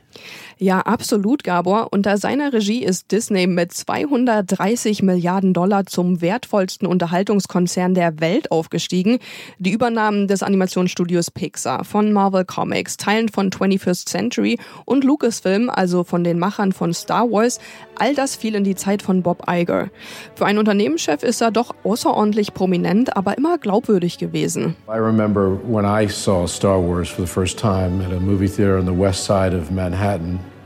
Ja, 0.60 0.80
absolut, 0.80 1.43
Gabor. 1.43 1.89
Unter 1.91 2.17
seiner 2.17 2.51
Regie 2.51 2.84
ist 2.84 3.12
Disney 3.12 3.45
mit 3.45 3.71
230 3.73 5.03
Milliarden 5.03 5.53
Dollar 5.53 5.86
zum 5.86 6.19
wertvollsten 6.21 6.88
Unterhaltungskonzern 6.88 7.93
der 7.93 8.19
Welt 8.19 8.51
aufgestiegen. 8.51 9.19
Die 9.60 9.71
Übernahmen 9.71 10.27
des 10.27 10.41
Animationsstudios 10.41 11.30
Pixar, 11.30 11.84
von 11.84 12.12
Marvel 12.12 12.43
Comics, 12.43 12.97
Teilen 12.97 13.30
von 13.30 13.51
21st 13.51 14.08
Century 14.08 14.58
und 14.86 15.03
Lucasfilm, 15.03 15.69
also 15.69 16.03
von 16.03 16.23
den 16.23 16.39
Machern 16.39 16.71
von 16.71 16.91
Star 16.91 17.30
Wars, 17.30 17.60
all 17.95 18.15
das 18.15 18.36
fiel 18.36 18.56
in 18.56 18.63
die 18.63 18.75
Zeit 18.75 19.03
von 19.03 19.21
Bob 19.21 19.43
Iger. 19.47 19.89
Für 20.36 20.47
einen 20.47 20.58
Unternehmenschef 20.58 21.21
ist 21.21 21.41
er 21.41 21.51
doch 21.51 21.75
außerordentlich 21.84 22.56
prominent, 22.56 23.15
aber 23.15 23.38
immer 23.38 23.60
glaubwürdig 23.60 24.17
gewesen. 24.17 24.75
I 24.88 24.97
remember 24.97 25.60
when 25.67 25.86
I 25.86 26.10
saw 26.10 26.47
Star 26.47 26.82
Wars 26.82 27.10
for 27.10 27.23
the 27.25 27.32
first 27.32 27.60
time 27.60 28.03
at 28.03 28.12
a 28.12 28.19
movie 28.19 28.49
theater 28.49 28.80
on 28.80 28.86
the 28.86 28.99
west 28.99 29.23
side 29.23 29.56
of 29.56 29.69
Manhattan. 29.69 30.06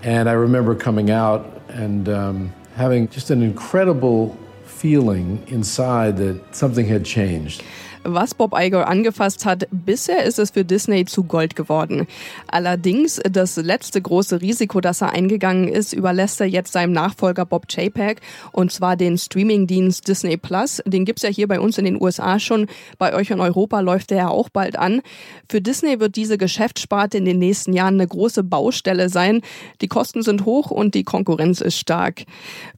And 0.04 0.30
I 0.30 0.34
remember 0.34 0.76
coming 0.76 1.12
out 1.12 1.62
and 1.70 2.08
um, 2.10 2.54
having 2.76 3.08
just 3.08 3.30
an 3.30 3.42
incredible 3.44 4.38
feeling 4.66 5.44
inside 5.48 6.18
that 6.18 6.56
something 6.56 6.86
had 6.86 7.06
changed. 7.06 7.64
Was 8.04 8.34
Bob 8.34 8.56
Iger 8.58 8.88
angefasst 8.88 9.46
hat, 9.46 9.68
bisher 9.70 10.24
ist 10.24 10.40
es 10.40 10.50
für 10.50 10.66
Disney 10.66 11.06
zu 11.06 11.24
Gold 11.24 11.56
geworden. 11.56 12.08
Allerdings 12.48 13.22
das 13.30 13.58
letzte 13.58 14.02
große 14.02 14.42
Risiko, 14.42 14.82
das 14.82 15.02
er 15.02 15.12
eingegangen 15.12 15.68
ist, 15.68 15.94
überlässt 15.94 16.42
er 16.42 16.48
jetzt 16.48 16.74
seinem 16.74 16.94
Nachfolger 16.94 17.46
Bob 17.46 17.68
Chapek 17.68 18.20
und 18.54 18.72
zwar 18.72 18.96
den 18.96 19.20
Streamingdienst 19.20 20.08
Disney 20.08 20.36
Plus. 20.36 20.82
Den 20.84 21.06
gibt's 21.06 21.22
ja 21.22 21.30
hier 21.30 21.48
bei 21.48 21.60
uns 21.60 21.78
in 21.78 21.86
den 21.86 22.02
USA 22.02 22.40
schon. 22.40 22.66
Bei 22.98 23.14
euch 23.14 23.30
in 23.30 23.40
Europa 23.40 23.82
läuft 23.82 24.10
der 24.10 24.18
ja 24.18 24.28
auch 24.30 24.50
bald 24.50 24.80
an. 24.80 25.04
Für 25.48 25.62
Disney 25.62 26.00
wird 26.00 26.16
diese 26.16 26.40
Geschäftssparte 26.40 27.20
in 27.20 27.26
den 27.26 27.38
nächsten 27.38 27.72
Jahren 27.72 27.96
eine 27.96 28.08
große 28.08 28.42
Baustelle 28.42 29.10
sein. 29.10 29.42
Die 29.82 29.88
Kosten 29.88 30.24
sind 30.24 30.46
hoch 30.46 30.72
und 30.72 30.96
die 30.96 31.04
Konkurrenz 31.04 31.62
ist 31.62 31.78
stark. 31.78 32.24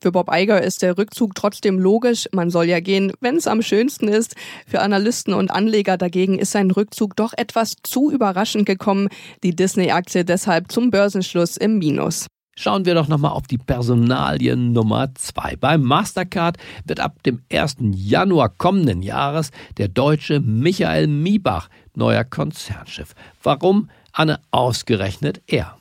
Für 0.02 0.12
Bob 0.12 0.30
Iger 0.34 0.62
ist 0.62 0.82
der 0.82 0.98
Rückzug 0.98 1.34
trotzdem 1.34 1.80
logisch. 1.80 2.28
Man 2.34 2.50
soll 2.50 2.66
ja 2.66 2.82
gehen, 2.82 3.14
wenn 3.22 3.38
es 3.38 3.48
am 3.48 3.62
schönsten 3.62 4.10
ist. 4.10 4.36
Für 4.68 4.82
Analysten 4.82 5.13
Analysten 5.14 5.34
und 5.36 5.52
Anleger 5.52 5.98
dagegen 5.98 6.40
ist 6.40 6.52
sein 6.52 6.72
Rückzug 6.72 7.16
doch 7.16 7.34
etwas 7.38 7.76
zu 7.84 8.10
überraschend 8.10 8.66
gekommen. 8.66 9.10
Die 9.44 9.56
Disney-Aktie 9.56 10.26
deshalb 10.26 10.72
zum 10.72 10.90
Börsenschluss 10.90 11.56
im 11.56 11.78
Minus. 11.78 12.26
Schauen 12.56 12.86
wir 12.86 12.96
doch 12.96 13.08
nochmal 13.08 13.32
auf 13.32 13.46
die 13.46 13.60
Personalie 13.60 14.56
Nummer 14.56 15.14
2. 15.14 15.58
Beim 15.58 15.84
Mastercard 15.84 16.58
wird 16.86 17.00
ab 17.00 17.22
dem 17.24 17.42
1. 17.52 17.78
Januar 17.92 18.50
kommenden 18.50 19.04
Jahres 19.04 19.52
der 19.78 19.88
deutsche 19.88 20.40
Michael 20.40 21.06
Miebach 21.06 21.70
neuer 21.96 22.24
Konzernchef. 22.24 23.14
Warum, 23.44 23.90
Anne, 24.14 24.40
ausgerechnet 24.50 25.44
er? 25.46 25.78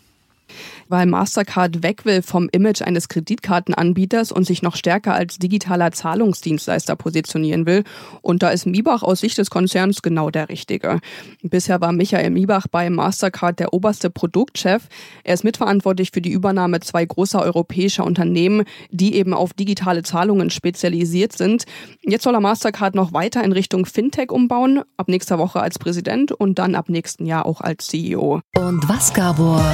Weil 0.93 1.07
Mastercard 1.07 1.83
weg 1.83 2.05
will 2.05 2.21
vom 2.21 2.51
Image 2.53 2.83
eines 2.83 3.09
Kreditkartenanbieters 3.09 4.31
und 4.31 4.45
sich 4.45 4.61
noch 4.61 4.77
stärker 4.77 5.15
als 5.15 5.39
digitaler 5.39 5.91
Zahlungsdienstleister 5.91 6.97
positionieren 6.97 7.65
will. 7.65 7.85
Und 8.21 8.43
da 8.43 8.51
ist 8.51 8.67
Miebach 8.67 9.03
aus 9.03 9.21
Sicht 9.21 9.39
des 9.39 9.49
Konzerns 9.49 10.03
genau 10.03 10.29
der 10.29 10.51
Richtige. 10.51 11.01
Bisher 11.43 11.81
war 11.81 11.93
Michael 11.93 12.29
Miebach 12.29 12.69
bei 12.71 12.91
Mastercard 12.91 13.59
der 13.59 13.73
oberste 13.73 14.11
Produktchef. 14.11 14.83
Er 15.25 15.33
ist 15.33 15.45
mitverantwortlich 15.45 16.11
für 16.13 16.21
die 16.21 16.31
Übernahme 16.31 16.81
zwei 16.81 17.07
großer 17.07 17.41
europäischer 17.41 18.05
Unternehmen, 18.05 18.65
die 18.91 19.15
eben 19.15 19.33
auf 19.33 19.55
digitale 19.55 20.03
Zahlungen 20.03 20.51
spezialisiert 20.51 21.33
sind. 21.33 21.65
Jetzt 22.03 22.25
soll 22.25 22.35
er 22.35 22.41
Mastercard 22.41 22.95
noch 22.95 23.15
weiter 23.15 23.43
in 23.43 23.53
Richtung 23.53 23.87
Fintech 23.87 24.31
umbauen, 24.31 24.83
ab 24.99 25.09
nächster 25.09 25.39
Woche 25.39 25.61
als 25.61 25.79
Präsident 25.79 26.33
und 26.33 26.59
dann 26.59 26.75
ab 26.75 26.91
nächsten 26.91 27.25
Jahr 27.25 27.47
auch 27.47 27.63
als 27.63 27.87
CEO. 27.87 28.43
Und 28.59 28.87
was, 28.91 29.15
Gabor, 29.15 29.65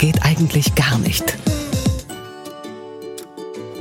geht 0.00 0.22
eigentlich 0.22 0.74
gar 0.74 0.98
nicht. 0.98 1.36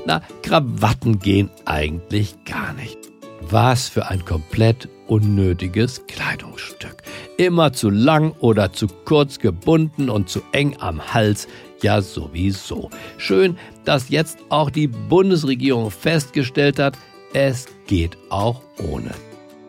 Na, 0.06 0.22
Krawatten 0.44 1.20
gehen 1.20 1.50
eigentlich 1.64 2.36
gar 2.44 2.74
nicht. 2.74 2.98
Was 3.40 3.88
für 3.88 4.08
ein 4.08 4.26
komplett 4.26 4.90
unnötiges 5.08 6.06
Kleidungsstück. 6.08 7.04
Immer 7.38 7.72
zu 7.72 7.90
lang 7.90 8.34
oder 8.40 8.74
zu 8.74 8.88
kurz 9.06 9.40
gebunden 9.40 10.10
und 10.10 10.28
zu 10.28 10.42
eng 10.52 10.76
am 10.80 11.14
Hals, 11.14 11.48
ja 11.82 12.02
sowieso. 12.02 12.90
Schön, 13.18 13.58
dass 13.86 14.10
jetzt 14.10 14.40
auch 14.50 14.70
die 14.70 14.88
Bundesregierung 14.88 15.90
festgestellt 15.90 16.80
hat, 16.80 16.98
es 17.34 17.68
geht 17.88 18.18
auch 18.30 18.62
ohne. 18.78 19.12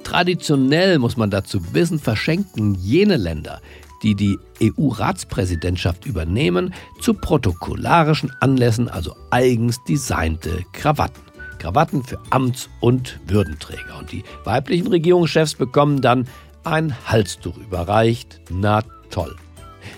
Traditionell 0.03 0.99
muss 0.99 1.17
man 1.17 1.31
dazu 1.31 1.73
wissen, 1.73 2.01
verschenken 2.01 2.75
jene 2.75 3.17
Länder, 3.19 3.61
die 4.03 4.15
die 4.15 4.39
EU-Ratspräsidentschaft 4.63 6.07
übernehmen, 6.07 6.75
zu 7.01 7.15
protokollarischen 7.15 8.33
Anlässen, 8.41 8.89
also 8.89 9.15
eigens 9.31 9.83
designte 9.85 10.65
Krawatten. 10.73 11.23
Krawatten 11.59 12.03
für 12.03 12.19
Amts- 12.31 12.69
und 12.81 13.21
Würdenträger. 13.27 13.99
Und 13.99 14.13
die 14.13 14.25
weiblichen 14.45 14.87
Regierungschefs 14.87 15.55
bekommen 15.55 16.01
dann 16.01 16.27
ein 16.65 16.95
Halstuch 17.07 17.57
überreicht. 17.59 18.41
Na 18.51 18.83
toll. 19.11 19.37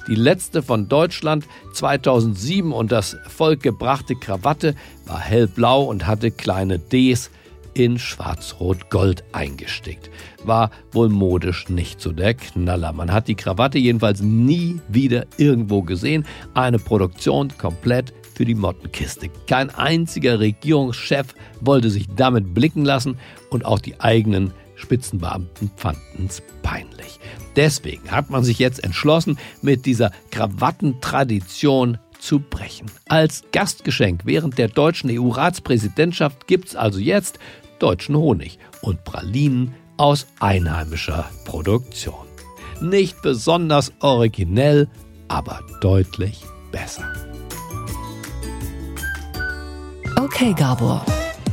Die 0.09 0.15
letzte 0.15 0.63
von 0.63 0.89
Deutschland 0.89 1.47
2007 1.75 2.73
und 2.73 2.93
das 2.93 3.17
Volk 3.29 3.63
gebrachte 3.63 4.17
Krawatte 4.17 4.75
war 5.07 5.21
hellblau 5.21 5.85
und 5.85 6.07
hatte 6.07 6.31
kleine 6.31 6.79
Ds 6.79 7.31
in 7.75 7.99
schwarz-rot-gold 7.99 9.25
eingestickt. 9.33 10.11
War 10.45 10.71
wohl 10.93 11.09
modisch 11.09 11.69
nicht 11.69 12.01
so 12.01 12.13
der 12.13 12.35
Knaller. 12.35 12.93
Man 12.93 13.13
hat 13.13 13.29
die 13.29 13.35
Krawatte 13.35 13.79
jedenfalls 13.79 14.21
nie 14.21 14.81
wieder 14.89 15.27
irgendwo 15.37 15.83
gesehen. 15.83 16.27
Eine 16.55 16.79
Produktion 16.79 17.53
komplett 17.59 18.13
für 18.35 18.45
die 18.45 18.55
Mottenkiste. 18.55 19.29
Kein 19.47 19.71
einziger 19.71 20.41
Regierungschef 20.41 21.35
wollte 21.61 21.91
sich 21.91 22.07
damit 22.17 22.55
blicken 22.55 22.85
lassen 22.85 23.19
und 23.51 23.65
auch 23.65 23.79
die 23.79 24.01
eigenen 24.01 24.53
Spitzenbeamten 24.75 25.71
fanden 25.77 26.27
es 26.27 26.43
peinlich. 26.63 27.21
Deswegen 27.57 28.11
hat 28.11 28.31
man 28.31 28.45
sich 28.45 28.59
jetzt 28.59 28.83
entschlossen, 28.83 29.39
mit 29.61 29.87
dieser 29.87 30.11
Krawattentradition 30.31 31.99
zu 32.19 32.39
brechen. 32.39 32.87
Als 33.09 33.45
Gastgeschenk 33.53 34.23
während 34.25 34.57
der 34.57 34.69
deutschen 34.69 35.11
EU-Ratspräsidentschaft 35.11 36.47
gibt 36.47 36.69
es 36.69 36.77
also 36.77 37.01
jetzt 37.01 37.39
deutschen 37.83 38.17
Honig 38.17 38.59
und 38.81 39.05
Pralinen 39.05 39.75
aus 39.97 40.27
einheimischer 40.41 41.29
Produktion. 41.45 42.27
Nicht 42.81 43.21
besonders 43.23 43.93
originell, 44.01 44.89
aber 45.29 45.61
deutlich 45.81 46.45
besser. 46.71 47.05
Okay, 50.17 50.55
Gabor. 50.57 51.05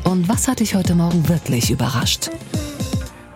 Und 0.03 0.27
was 0.29 0.47
hat 0.47 0.59
dich 0.59 0.75
heute 0.75 0.95
Morgen 0.95 1.27
wirklich 1.27 1.69
überrascht? 1.71 2.29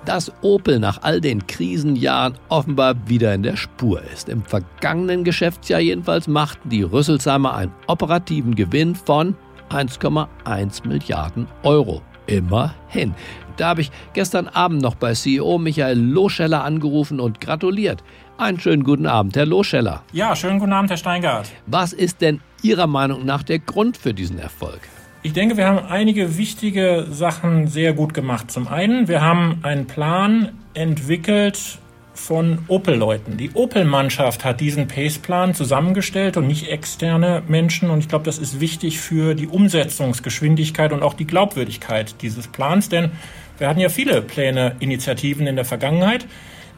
dass 0.05 0.31
Opel 0.41 0.79
nach 0.79 1.01
all 1.01 1.21
den 1.21 1.47
Krisenjahren 1.47 2.37
offenbar 2.49 2.95
wieder 3.07 3.33
in 3.33 3.43
der 3.43 3.55
Spur 3.55 4.01
ist. 4.13 4.29
Im 4.29 4.43
vergangenen 4.43 5.23
Geschäftsjahr 5.23 5.79
jedenfalls 5.79 6.27
machten 6.27 6.69
die 6.69 6.83
Rüsselsheimer 6.83 7.53
einen 7.53 7.71
operativen 7.87 8.55
Gewinn 8.55 8.95
von 8.95 9.35
1,1 9.69 10.87
Milliarden 10.87 11.47
Euro. 11.63 12.01
Immerhin. 12.27 13.13
Da 13.57 13.67
habe 13.69 13.81
ich 13.81 13.91
gestern 14.13 14.47
Abend 14.47 14.81
noch 14.81 14.95
bei 14.95 15.13
CEO 15.13 15.57
Michael 15.57 15.99
Loscheller 15.99 16.63
angerufen 16.63 17.19
und 17.19 17.39
gratuliert. 17.39 18.03
Einen 18.37 18.59
schönen 18.59 18.83
guten 18.83 19.05
Abend, 19.05 19.35
Herr 19.35 19.45
Loscheller. 19.45 20.03
Ja, 20.11 20.35
schönen 20.35 20.59
guten 20.59 20.73
Abend, 20.73 20.89
Herr 20.89 20.97
Steingart. 20.97 21.51
Was 21.67 21.93
ist 21.93 22.21
denn 22.21 22.41
Ihrer 22.63 22.87
Meinung 22.87 23.25
nach 23.25 23.43
der 23.43 23.59
Grund 23.59 23.95
für 23.95 24.13
diesen 24.13 24.39
Erfolg? 24.39 24.79
Ich 25.21 25.33
denke, 25.33 25.55
wir 25.55 25.67
haben 25.67 25.85
einige 25.85 26.37
wichtige 26.37 27.05
Sachen 27.09 27.67
sehr 27.67 27.93
gut 27.93 28.13
gemacht. 28.13 28.51
Zum 28.51 28.67
einen, 28.67 29.07
wir 29.07 29.21
haben 29.21 29.59
einen 29.61 29.85
Plan 29.85 30.51
entwickelt 30.73 31.79
von 32.13 32.59
Opel-Leuten. 32.67 33.37
Die 33.37 33.51
Opel-Mannschaft 33.53 34.45
hat 34.45 34.59
diesen 34.59 34.87
Pace-Plan 34.87 35.55
zusammengestellt 35.55 36.37
und 36.37 36.47
nicht 36.47 36.69
externe 36.69 37.43
Menschen. 37.47 37.89
Und 37.89 37.99
ich 37.99 38.07
glaube, 38.07 38.25
das 38.25 38.37
ist 38.37 38.59
wichtig 38.59 38.99
für 38.99 39.35
die 39.35 39.47
Umsetzungsgeschwindigkeit 39.47 40.93
und 40.93 41.03
auch 41.03 41.15
die 41.15 41.25
Glaubwürdigkeit 41.25 42.15
dieses 42.21 42.47
Plans. 42.47 42.89
Denn 42.89 43.11
wir 43.57 43.67
hatten 43.67 43.79
ja 43.79 43.89
viele 43.89 44.21
Pläne, 44.21 44.75
Initiativen 44.79 45.47
in 45.47 45.55
der 45.55 45.65
Vergangenheit, 45.65 46.25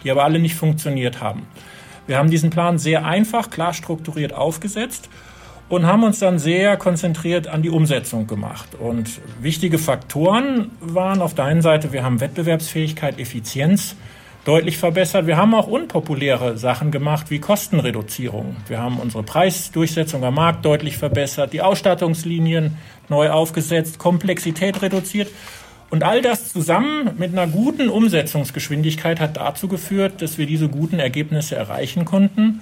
die 0.03 0.11
aber 0.11 0.23
alle 0.23 0.39
nicht 0.39 0.55
funktioniert 0.55 1.21
haben. 1.21 1.47
Wir 2.07 2.17
haben 2.17 2.29
diesen 2.29 2.49
Plan 2.49 2.77
sehr 2.77 3.05
einfach, 3.05 3.49
klar 3.49 3.73
strukturiert 3.73 4.33
aufgesetzt 4.33 5.09
und 5.69 5.85
haben 5.85 6.03
uns 6.03 6.19
dann 6.19 6.37
sehr 6.37 6.77
konzentriert 6.77 7.47
an 7.47 7.61
die 7.61 7.71
Umsetzung 7.71 8.27
gemacht. 8.27 8.75
Und 8.79 9.19
wichtige 9.41 9.79
Faktoren 9.79 10.71
waren 10.79 11.21
auf 11.21 11.33
der 11.33 11.45
einen 11.45 11.61
Seite, 11.61 11.91
wir 11.91 12.03
haben 12.03 12.19
Wettbewerbsfähigkeit, 12.19 13.19
Effizienz 13.19 13.95
deutlich 14.45 14.77
verbessert. 14.77 15.27
Wir 15.27 15.37
haben 15.37 15.53
auch 15.53 15.67
unpopuläre 15.67 16.57
Sachen 16.57 16.91
gemacht 16.91 17.29
wie 17.29 17.39
Kostenreduzierung. 17.39 18.55
Wir 18.67 18.79
haben 18.79 18.99
unsere 18.99 19.23
Preisdurchsetzung 19.23 20.23
am 20.23 20.35
Markt 20.35 20.63
deutlich 20.63 20.97
verbessert, 20.97 21.51
die 21.51 21.61
Ausstattungslinien 21.61 22.77
neu 23.09 23.31
aufgesetzt, 23.31 23.97
Komplexität 23.97 24.81
reduziert. 24.81 25.29
Und 25.89 26.03
all 26.03 26.21
das 26.21 26.51
zusammen 26.53 27.11
mit 27.17 27.31
einer 27.31 27.47
guten 27.47 27.89
Umsetzungsgeschwindigkeit 27.89 29.19
hat 29.19 29.37
dazu 29.37 29.67
geführt, 29.67 30.21
dass 30.21 30.37
wir 30.37 30.45
diese 30.45 30.69
guten 30.69 30.99
Ergebnisse 30.99 31.55
erreichen 31.55 32.05
konnten. 32.05 32.61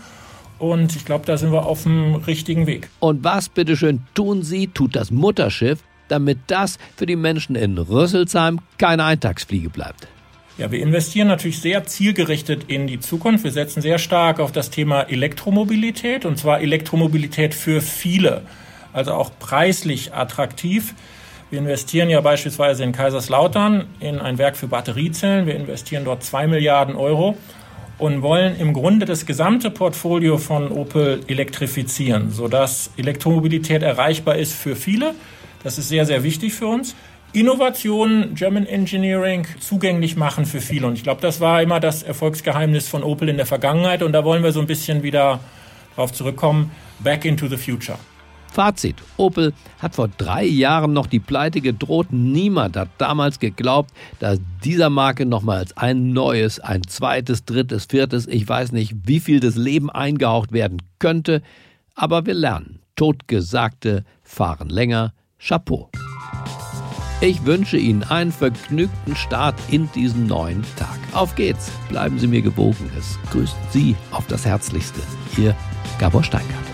Und 0.59 0.95
ich 0.95 1.03
glaube, 1.03 1.25
da 1.25 1.37
sind 1.37 1.51
wir 1.51 1.65
auf 1.65 1.83
dem 1.83 2.15
richtigen 2.15 2.67
Weg. 2.67 2.89
Und 2.99 3.23
was 3.23 3.49
bitteschön 3.49 4.01
tun 4.13 4.43
Sie, 4.43 4.67
tut 4.67 4.95
das 4.95 5.11
Mutterschiff, 5.11 5.79
damit 6.07 6.37
das 6.47 6.77
für 6.95 7.05
die 7.05 7.15
Menschen 7.15 7.55
in 7.55 7.77
Rüsselsheim 7.77 8.59
keine 8.77 9.03
Eintagsfliege 9.03 9.69
bleibt? 9.69 10.07
Ja, 10.55 10.71
wir 10.71 10.79
investieren 10.81 11.27
natürlich 11.29 11.59
sehr 11.59 11.83
zielgerichtet 11.85 12.65
in 12.67 12.85
die 12.85 12.99
Zukunft. 12.99 13.43
Wir 13.43 13.51
setzen 13.51 13.81
sehr 13.81 13.97
stark 13.97 14.39
auf 14.39 14.51
das 14.51 14.69
Thema 14.69 15.01
Elektromobilität 15.01 16.25
und 16.25 16.37
zwar 16.37 16.61
Elektromobilität 16.61 17.55
für 17.55 17.81
viele, 17.81 18.43
also 18.93 19.13
auch 19.13 19.31
preislich 19.39 20.13
attraktiv. 20.13 20.93
Wir 21.49 21.57
investieren 21.57 22.07
ja 22.09 22.21
beispielsweise 22.21 22.83
in 22.83 22.91
Kaiserslautern 22.91 23.85
in 23.99 24.19
ein 24.19 24.37
Werk 24.37 24.55
für 24.55 24.67
Batteriezellen. 24.67 25.47
Wir 25.47 25.55
investieren 25.55 26.05
dort 26.05 26.23
zwei 26.23 26.45
Milliarden 26.45 26.95
Euro 26.95 27.35
und 27.97 28.21
wollen 28.21 28.55
im 28.59 28.73
Grunde 28.73 29.07
das 29.07 29.25
gesamte 29.25 29.71
Portfolio 29.71 30.37
von 30.37 30.71
Opel 30.71 31.21
elektrifizieren, 31.25 32.29
sodass 32.29 32.91
Elektromobilität 32.97 33.81
erreichbar 33.81 34.35
ist 34.35 34.53
für 34.53 34.75
viele. 34.75 35.15
Das 35.63 35.79
ist 35.79 35.89
sehr, 35.89 36.05
sehr 36.05 36.23
wichtig 36.23 36.53
für 36.53 36.67
uns. 36.67 36.95
Innovation, 37.33 38.35
German 38.35 38.67
Engineering 38.67 39.47
zugänglich 39.59 40.15
machen 40.15 40.45
für 40.45 40.61
viele. 40.61 40.85
Und 40.85 40.93
ich 40.93 41.03
glaube, 41.03 41.19
das 41.19 41.41
war 41.41 41.63
immer 41.63 41.79
das 41.79 42.03
Erfolgsgeheimnis 42.03 42.87
von 42.87 43.01
Opel 43.01 43.27
in 43.27 43.37
der 43.37 43.47
Vergangenheit. 43.47 44.03
Und 44.03 44.11
da 44.11 44.23
wollen 44.23 44.43
wir 44.43 44.51
so 44.51 44.59
ein 44.59 44.67
bisschen 44.67 45.01
wieder 45.01 45.39
darauf 45.95 46.13
zurückkommen. 46.13 46.69
Back 46.99 47.25
into 47.25 47.47
the 47.47 47.57
future. 47.57 47.97
Fazit. 48.51 48.97
Opel 49.17 49.51
hat 49.79 49.95
vor 49.95 50.09
drei 50.09 50.45
Jahren 50.45 50.93
noch 50.93 51.07
die 51.07 51.19
Pleite 51.19 51.59
gedroht. 51.59 52.07
Niemand 52.11 52.77
hat 52.77 52.89
damals 52.99 53.39
geglaubt, 53.39 53.89
dass 54.19 54.39
dieser 54.63 54.91
Marke 54.91 55.25
nochmals 55.25 55.75
ein 55.75 56.13
neues, 56.13 56.59
ein 56.59 56.83
zweites, 56.83 57.45
drittes, 57.45 57.87
viertes, 57.89 58.27
ich 58.27 58.47
weiß 58.47 58.71
nicht, 58.73 58.93
wie 59.05 59.19
viel 59.19 59.39
das 59.39 59.55
Leben 59.55 59.89
eingehaucht 59.89 60.51
werden 60.51 60.83
könnte. 60.99 61.41
Aber 61.95 62.27
wir 62.27 62.35
lernen. 62.35 62.79
Totgesagte 62.95 64.05
fahren 64.21 64.69
länger. 64.69 65.13
Chapeau. 65.39 65.89
Ich 67.23 67.45
wünsche 67.45 67.77
Ihnen 67.77 68.03
einen 68.03 68.33
vergnügten 68.33 69.15
Start 69.15 69.55
in 69.69 69.89
diesen 69.93 70.27
neuen 70.27 70.61
Tag. 70.75 70.99
Auf 71.13 71.35
geht's. 71.35 71.71
Bleiben 71.87 72.19
Sie 72.19 72.27
mir 72.27 72.41
gewogen. 72.41 72.91
Es 72.99 73.17
grüßt 73.31 73.55
Sie 73.71 73.95
auf 74.11 74.27
das 74.27 74.45
Herzlichste. 74.45 74.99
Ihr 75.37 75.55
Gabor 75.99 76.25
Steingart. 76.25 76.72